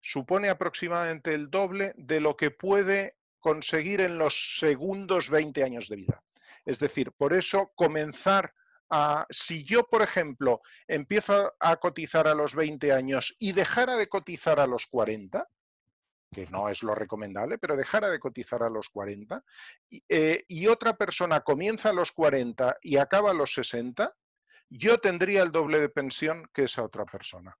supone 0.00 0.48
aproximadamente 0.48 1.34
el 1.34 1.50
doble 1.50 1.92
de 1.96 2.20
lo 2.20 2.36
que 2.36 2.50
puede 2.50 3.16
conseguir 3.42 4.00
en 4.00 4.16
los 4.16 4.58
segundos 4.58 5.28
20 5.28 5.62
años 5.62 5.88
de 5.88 5.96
vida. 5.96 6.22
Es 6.64 6.78
decir, 6.78 7.12
por 7.12 7.34
eso 7.34 7.72
comenzar 7.74 8.54
a, 8.88 9.26
si 9.30 9.64
yo, 9.64 9.88
por 9.88 10.02
ejemplo, 10.02 10.62
empiezo 10.86 11.52
a 11.58 11.76
cotizar 11.76 12.28
a 12.28 12.34
los 12.34 12.54
20 12.54 12.92
años 12.92 13.34
y 13.38 13.52
dejara 13.52 13.96
de 13.96 14.08
cotizar 14.08 14.60
a 14.60 14.66
los 14.66 14.86
40, 14.86 15.46
que 16.32 16.46
no 16.46 16.68
es 16.68 16.82
lo 16.82 16.94
recomendable, 16.94 17.58
pero 17.58 17.76
dejara 17.76 18.10
de 18.10 18.20
cotizar 18.20 18.62
a 18.62 18.70
los 18.70 18.88
40, 18.88 19.44
eh, 20.08 20.44
y, 20.46 20.66
otra 20.68 20.96
persona 20.96 21.40
comienza 21.40 21.90
a 21.90 21.92
los 21.92 22.12
40 22.12 22.78
y 22.80 22.96
acaba 22.96 23.30
a 23.30 23.34
los 23.34 23.52
60, 23.54 24.14
yo 24.68 24.98
tendría 24.98 25.42
el 25.42 25.52
doble 25.52 25.80
de 25.80 25.88
pensión 25.88 26.48
que 26.54 26.64
esa 26.64 26.84
otra 26.84 27.04
persona. 27.04 27.58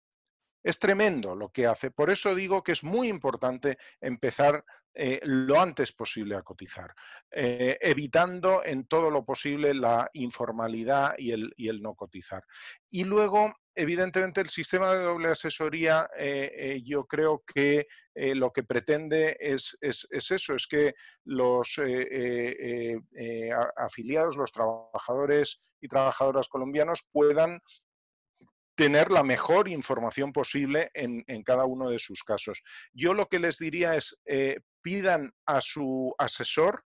Es 0.62 0.78
tremendo 0.78 1.34
lo 1.34 1.50
que 1.50 1.66
hace. 1.66 1.90
Por 1.90 2.10
eso 2.10 2.34
digo 2.34 2.62
que 2.62 2.72
es 2.72 2.84
muy 2.84 3.08
importante 3.08 3.78
empezar 4.00 4.64
eh, 4.94 5.20
lo 5.24 5.58
antes 5.58 5.90
posible 5.92 6.36
a 6.36 6.42
cotizar, 6.42 6.94
eh, 7.30 7.78
evitando 7.80 8.62
en 8.62 8.84
todo 8.86 9.10
lo 9.10 9.24
posible 9.24 9.72
la 9.72 10.10
informalidad 10.12 11.14
y 11.16 11.32
el, 11.32 11.80
no 11.80 11.94
cotizar. 11.94 12.44
Y 12.90 13.04
luego, 13.04 13.54
evidentemente, 13.74 14.42
el 14.42 14.50
sistema 14.50 14.92
de 14.92 15.04
doble 15.04 15.30
asesoría, 15.30 16.10
eh, 16.18 16.82
yo 16.84 17.06
creo 17.06 17.42
que 17.46 17.86
lo 18.14 18.52
que 18.52 18.64
pretende 18.64 19.38
es, 19.40 19.78
eso, 19.80 20.54
es 20.54 20.66
que 20.66 20.94
los 21.24 21.80
afiliados, 23.76 24.36
los 24.36 24.52
trabajadores 24.52 25.58
y 25.80 25.88
trabajadoras 25.88 26.48
colombianos 26.48 27.08
puedan 27.10 27.62
tener 28.74 29.10
la 29.10 29.22
mejor 29.22 29.68
información 29.68 30.32
posible 30.32 30.90
en, 30.94 31.24
cada 31.44 31.64
uno 31.64 31.90
de 31.90 31.98
sus 31.98 32.22
casos. 32.22 32.62
Yo 32.92 33.14
lo 33.14 33.26
que 33.26 33.38
les 33.38 33.58
diría 33.58 33.96
es, 33.96 34.16
eh, 34.24 34.60
pidan 34.80 35.32
a 35.46 35.60
su 35.60 36.14
asesor 36.18 36.84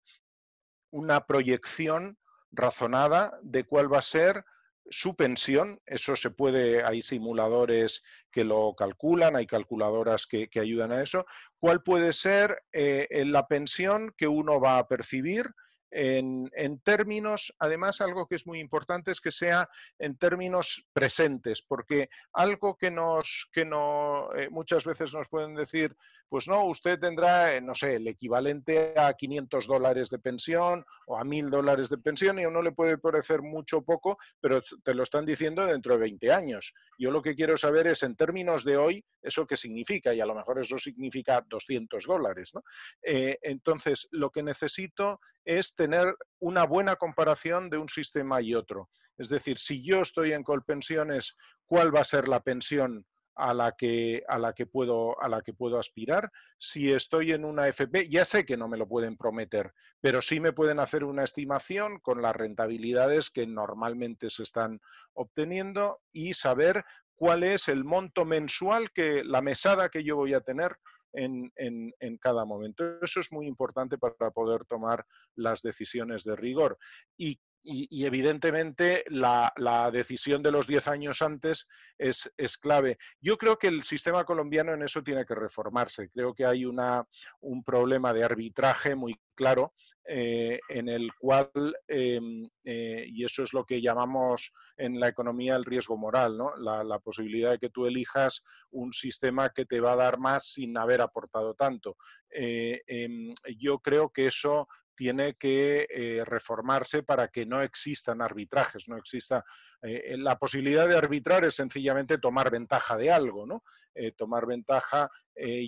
una 0.90 1.26
proyección 1.26 2.18
razonada 2.50 3.38
de 3.42 3.64
cuál 3.64 3.92
va 3.92 3.98
a 3.98 4.02
ser 4.02 4.44
su 4.88 5.16
pensión, 5.16 5.80
eso 5.86 6.14
se 6.14 6.30
puede, 6.30 6.84
hay 6.84 7.02
simuladores 7.02 8.02
que 8.30 8.44
lo 8.44 8.74
calculan, 8.76 9.34
hay 9.34 9.46
calculadoras 9.46 10.26
que, 10.26 10.48
ayudan 10.60 10.92
a 10.92 11.02
eso, 11.02 11.26
cuál 11.58 11.82
puede 11.82 12.12
ser 12.12 12.62
eh, 12.72 13.24
la 13.26 13.48
pensión 13.48 14.14
que 14.16 14.28
uno 14.28 14.60
va 14.60 14.78
a 14.78 14.86
percibir 14.86 15.50
en, 15.90 16.80
términos, 16.80 17.54
además 17.58 18.00
algo 18.00 18.26
que 18.26 18.34
es 18.34 18.46
muy 18.46 18.58
importante 18.58 19.10
es 19.10 19.20
que 19.20 19.30
sea 19.30 19.68
en 19.98 20.16
términos 20.16 20.84
presentes, 20.92 21.62
porque 21.62 22.08
algo 22.32 22.76
que 22.76 22.90
nos, 22.90 23.48
que 23.52 23.64
no, 23.64 24.28
eh, 24.34 24.48
muchas 24.50 24.84
veces 24.84 25.12
nos 25.12 25.28
pueden 25.28 25.54
decir, 25.54 25.96
pues 26.28 26.48
no, 26.48 26.64
usted 26.66 26.98
tendrá, 26.98 27.54
eh, 27.54 27.60
no 27.60 27.74
sé, 27.74 27.96
el 27.96 28.08
equivalente 28.08 28.94
a 28.96 29.12
500 29.14 29.66
dólares 29.66 30.10
de 30.10 30.18
pensión 30.18 30.84
o 31.06 31.18
a 31.18 31.24
1000 31.24 31.50
dólares 31.50 31.88
de 31.88 31.98
pensión 31.98 32.38
y 32.38 32.44
a 32.44 32.48
uno 32.48 32.62
le 32.62 32.72
puede 32.72 32.98
parecer 32.98 33.42
mucho 33.42 33.78
o 33.78 33.84
poco, 33.84 34.18
pero 34.40 34.60
te 34.82 34.94
lo 34.94 35.02
están 35.02 35.24
diciendo 35.24 35.64
dentro 35.66 35.94
de 35.94 36.00
20 36.00 36.32
años. 36.32 36.72
Yo 36.98 37.10
lo 37.10 37.22
que 37.22 37.34
quiero 37.34 37.56
saber 37.56 37.86
es 37.86 38.02
en 38.02 38.16
términos 38.16 38.64
de 38.64 38.76
hoy, 38.76 39.04
eso 39.22 39.46
qué 39.46 39.56
significa 39.56 40.12
y 40.12 40.20
a 40.20 40.26
lo 40.26 40.34
mejor 40.34 40.58
eso 40.58 40.78
significa 40.78 41.44
200 41.48 42.04
dólares. 42.04 42.50
¿no? 42.54 42.62
Eh, 43.02 43.38
entonces, 43.42 44.08
lo 44.10 44.30
que 44.30 44.42
necesito 44.42 45.20
es 45.44 45.74
tener 45.74 46.16
una 46.40 46.64
buena 46.64 46.96
comparación 46.96 47.70
de 47.70 47.78
un 47.78 47.88
sistema 47.88 48.42
y 48.42 48.54
otro. 48.54 48.88
Es 49.16 49.28
decir, 49.28 49.58
si 49.58 49.82
yo 49.82 50.02
estoy 50.02 50.32
en 50.32 50.42
Colpensiones, 50.42 51.36
¿cuál 51.64 51.94
va 51.94 52.00
a 52.00 52.04
ser 52.04 52.28
la 52.28 52.40
pensión 52.40 53.06
a 53.36 53.54
la 53.54 53.72
que, 53.72 54.24
a 54.26 54.38
la 54.38 54.54
que, 54.54 54.66
puedo, 54.66 55.20
a 55.22 55.28
la 55.28 55.42
que 55.42 55.52
puedo 55.52 55.78
aspirar. 55.78 56.30
Si 56.58 56.90
estoy 56.90 57.32
en 57.32 57.44
una 57.44 57.68
FP, 57.68 58.08
ya 58.08 58.24
sé 58.24 58.44
que 58.44 58.56
no 58.56 58.66
me 58.68 58.78
lo 58.78 58.88
pueden 58.88 59.16
prometer, 59.16 59.72
pero 60.00 60.22
sí 60.22 60.40
me 60.40 60.52
pueden 60.52 60.80
hacer 60.80 61.04
una 61.04 61.24
estimación 61.24 62.00
con 62.00 62.22
las 62.22 62.34
rentabilidades 62.34 63.30
que 63.30 63.46
normalmente 63.46 64.30
se 64.30 64.42
están 64.42 64.80
obteniendo 65.12 66.00
y 66.12 66.34
saber 66.34 66.84
cuál 67.14 67.42
es 67.42 67.68
el 67.68 67.84
monto 67.84 68.24
mensual 68.24 68.90
que 68.90 69.22
la 69.24 69.42
mesada 69.42 69.88
que 69.90 70.02
yo 70.02 70.16
voy 70.16 70.34
a 70.34 70.40
tener 70.40 70.76
en, 71.12 71.52
en, 71.56 72.18
cada 72.18 72.44
momento. 72.44 72.84
Eso 73.00 73.20
es 73.20 73.32
muy 73.32 73.46
importante 73.46 73.98
para 73.98 74.30
poder 74.30 74.64
tomar 74.66 75.04
las 75.34 75.62
decisiones 75.62 76.24
de 76.24 76.36
rigor. 76.36 76.78
Y 77.16 77.40
y, 77.66 78.04
evidentemente 78.04 79.04
la, 79.08 79.52
decisión 79.92 80.42
de 80.42 80.52
los 80.52 80.66
10 80.66 80.88
años 80.88 81.22
antes 81.22 81.66
es, 81.98 82.30
clave. 82.60 82.98
Yo 83.20 83.36
creo 83.36 83.58
que 83.58 83.66
el 83.66 83.82
sistema 83.82 84.24
colombiano 84.24 84.72
en 84.72 84.82
eso 84.82 85.02
tiene 85.02 85.24
que 85.24 85.34
reformarse. 85.34 86.08
Creo 86.10 86.34
que 86.34 86.46
hay 86.46 86.64
una, 86.64 87.04
un 87.40 87.64
problema 87.64 88.12
de 88.12 88.24
arbitraje 88.24 88.94
muy 88.94 89.16
claro 89.34 89.74
eh, 90.04 90.60
en 90.68 90.88
el 90.88 91.12
cual, 91.14 91.50
em, 91.88 92.48
eh, 92.64 93.06
y 93.08 93.24
eso 93.24 93.42
es 93.42 93.52
lo 93.52 93.64
que 93.64 93.82
llamamos 93.82 94.52
en 94.76 95.00
la 95.00 95.08
economía 95.08 95.56
el 95.56 95.64
riesgo 95.64 95.96
moral, 95.96 96.38
¿no? 96.38 96.56
la, 96.56 96.84
la, 96.84 97.00
posibilidad 97.00 97.50
de 97.50 97.58
que 97.58 97.70
tú 97.70 97.86
elijas 97.86 98.42
un 98.70 98.92
sistema 98.92 99.50
que 99.50 99.66
te 99.66 99.80
va 99.80 99.92
a 99.92 99.96
dar 99.96 100.18
más 100.18 100.52
sin 100.52 100.78
haber 100.78 101.00
aportado 101.00 101.54
tanto. 101.54 101.96
Eh, 102.30 102.82
em, 102.86 103.34
yo 103.58 103.78
creo 103.80 104.10
que 104.10 104.26
eso 104.26 104.68
tiene 104.96 105.34
que 105.34 105.86
eh, 105.88 106.24
reformarse 106.24 107.02
para 107.02 107.28
que 107.28 107.46
no 107.46 107.62
existan 107.62 108.22
arbitrajes, 108.22 108.88
no 108.88 108.96
exista 108.96 109.44
eh, 109.82 110.16
la 110.18 110.38
posibilidad 110.38 110.88
de 110.88 110.96
arbitrar 110.96 111.44
es 111.44 111.54
sencillamente 111.54 112.18
tomar 112.18 112.50
ventaja 112.50 112.96
de 112.96 113.12
algo, 113.12 113.46
¿no? 113.46 113.62
Eh, 113.94 114.12
tomar 114.12 114.46
ventaja, 114.46 115.10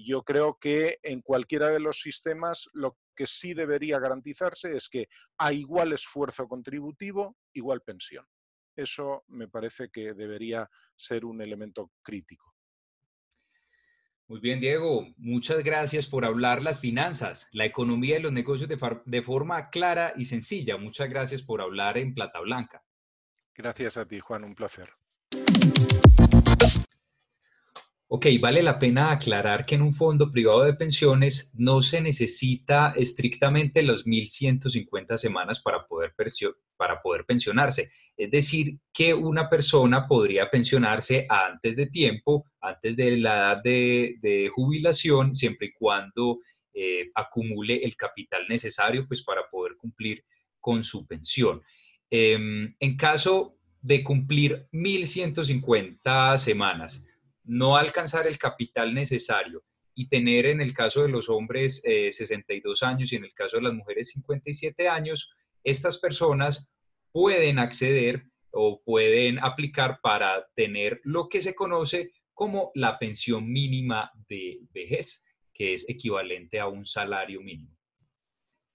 yo 0.05 0.23
creo 0.23 0.57
que 0.59 0.99
en 1.03 1.21
cualquiera 1.21 1.69
de 1.69 1.79
los 1.79 2.01
sistemas 2.01 2.71
lo 2.73 2.97
que 3.15 3.27
sí 3.27 3.53
debería 3.53 3.99
garantizarse 3.99 4.75
es 4.75 4.89
que 4.89 5.09
a 5.37 5.53
igual 5.53 5.93
esfuerzo 5.93 6.49
contributivo, 6.49 7.37
igual 7.53 7.83
pensión. 7.83 8.27
Eso 8.75 9.25
me 9.29 9.47
parece 9.47 9.91
que 9.91 10.15
debería 10.15 10.71
ser 10.97 11.27
un 11.27 11.43
elemento 11.43 11.91
crítico. 12.03 12.55
Muy 14.29 14.41
bien, 14.41 14.61
Diego. 14.61 15.07
Muchas 15.17 15.65
gracias 15.65 16.07
por 16.07 16.27
hablar 16.27 16.63
las 16.63 16.81
finanzas, 16.81 17.49
la 17.53 17.65
economía 17.65 18.19
y 18.19 18.23
los 18.23 18.31
negocios 18.31 18.69
de, 18.69 19.23
forma 19.23 19.71
clara 19.71 20.13
y 20.17 20.27
sencilla. 20.27 20.77
Muchas 20.77 21.09
gracias 21.09 21.41
por 21.41 21.63
hablar 21.63 21.97
en 21.97 22.13
Plata 22.13 22.39
Blanca. 22.41 22.85
Gracias 23.55 23.97
a 23.97 24.07
ti, 24.07 24.21
Juan. 24.21 24.45
Un 24.45 24.55
placer. 24.55 24.91
Ok, 28.11 28.27
vale 28.41 28.63
la 28.63 28.79
pena 28.79 29.13
aclarar 29.13 29.67
que 29.67 29.75
en 29.75 29.83
un 29.83 29.93
fondo 29.93 30.33
privado 30.33 30.65
de 30.65 30.73
pensiones 30.73 31.53
no 31.55 31.83
se 31.83 32.01
necesita 32.01 32.95
estrictamente 32.97 33.83
las 33.83 34.07
1.150 34.07 35.19
semanas 35.19 35.61
para 35.61 35.87
poder, 35.87 36.15
para 36.79 37.03
poder 37.03 37.27
pensionarse. 37.27 37.91
Es 38.17 38.31
decir, 38.31 38.79
que 38.95 39.13
una 39.13 39.51
persona 39.51 40.07
podría 40.07 40.49
pensionarse 40.49 41.27
antes 41.29 41.77
de 41.77 41.89
tiempo, 41.89 42.47
antes 42.63 42.97
de 42.97 43.19
la 43.19 43.37
edad 43.37 43.63
de, 43.63 44.51
jubilación, 44.55 45.37
siempre 45.37 45.67
y 45.67 45.73
cuando 45.75 46.39
eh, 46.73 47.11
acumule 47.15 47.85
el 47.85 47.95
capital 47.95 48.47
necesario 48.49 49.07
pues, 49.07 49.23
para 49.23 49.43
poder 49.51 49.77
cumplir 49.77 50.25
con 50.61 50.83
su 50.83 51.07
pensión. 51.07 51.61
Em, 52.09 52.75
en 52.81 52.97
caso 52.97 53.59
de 53.83 54.03
cumplir 54.03 54.67
1.150 54.73 56.39
semanas, 56.39 57.07
no 57.49 57.77
alcanzar 57.77 58.27
el 58.27 58.39
capital 58.39 58.95
necesario 58.95 59.65
y 59.95 60.09
tener 60.09 60.47
en 60.47 60.61
el 60.61 60.75
caso 60.75 61.03
de 61.03 61.09
los 61.09 61.29
hombres 61.29 61.83
62 61.83 62.83
eh, 62.83 62.87
años 62.87 63.13
y 63.13 63.17
en 63.17 63.25
el 63.25 63.35
caso 63.35 63.57
de 63.57 63.65
las 63.65 63.75
mujeres 63.75 64.11
57 64.11 64.89
años, 64.89 65.33
estas 65.65 65.99
personas 65.99 66.73
pueden 67.11 67.59
acceder 67.59 68.25
o 68.51 68.81
pueden 68.85 69.39
aplicar 69.39 69.99
para 70.03 70.47
tener 70.55 71.01
lo 71.05 71.29
que 71.29 71.41
se 71.41 71.55
conoce 71.55 72.13
como 72.35 72.71
la 72.75 72.99
pensión 72.99 73.51
mínima 73.51 74.13
de 74.29 74.61
vejez, 74.73 75.25
que 75.53 75.75
es 75.75 75.89
equivalente 75.89 76.61
a 76.61 76.69
un 76.69 76.87
salario 76.87 77.41
mínimo. 77.41 77.77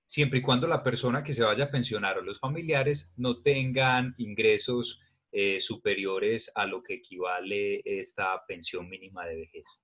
Siempre 0.05 0.39
y 0.39 0.41
cuando 0.41 0.67
la 0.67 0.83
persona 0.83 1.23
que 1.23 1.31
se 1.31 1.43
vaya 1.43 1.65
a 1.65 1.71
pensionar 1.71 2.17
o 2.17 2.21
los 2.21 2.39
familiares 2.39 3.13
no 3.17 3.41
tengan 3.41 4.13
ingresos 4.17 4.99
eh, 5.33 5.59
superiores 5.59 6.51
a 6.55 6.65
lo 6.65 6.83
que 6.83 6.93
equivale 6.93 7.81
esta 7.85 8.41
pensión 8.47 8.87
mínima 8.87 9.25
de 9.25 9.35
vejez. 9.35 9.83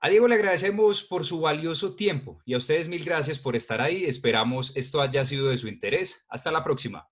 A 0.00 0.08
Diego 0.08 0.28
le 0.28 0.34
agradecemos 0.34 1.04
por 1.04 1.24
su 1.24 1.40
valioso 1.40 1.96
tiempo 1.96 2.40
y 2.44 2.54
a 2.54 2.58
ustedes 2.58 2.86
mil 2.88 3.04
gracias 3.04 3.38
por 3.38 3.56
estar 3.56 3.80
ahí. 3.80 4.04
Esperamos 4.04 4.76
esto 4.76 5.00
haya 5.00 5.24
sido 5.24 5.48
de 5.48 5.58
su 5.58 5.68
interés. 5.68 6.26
Hasta 6.28 6.50
la 6.50 6.62
próxima. 6.62 7.08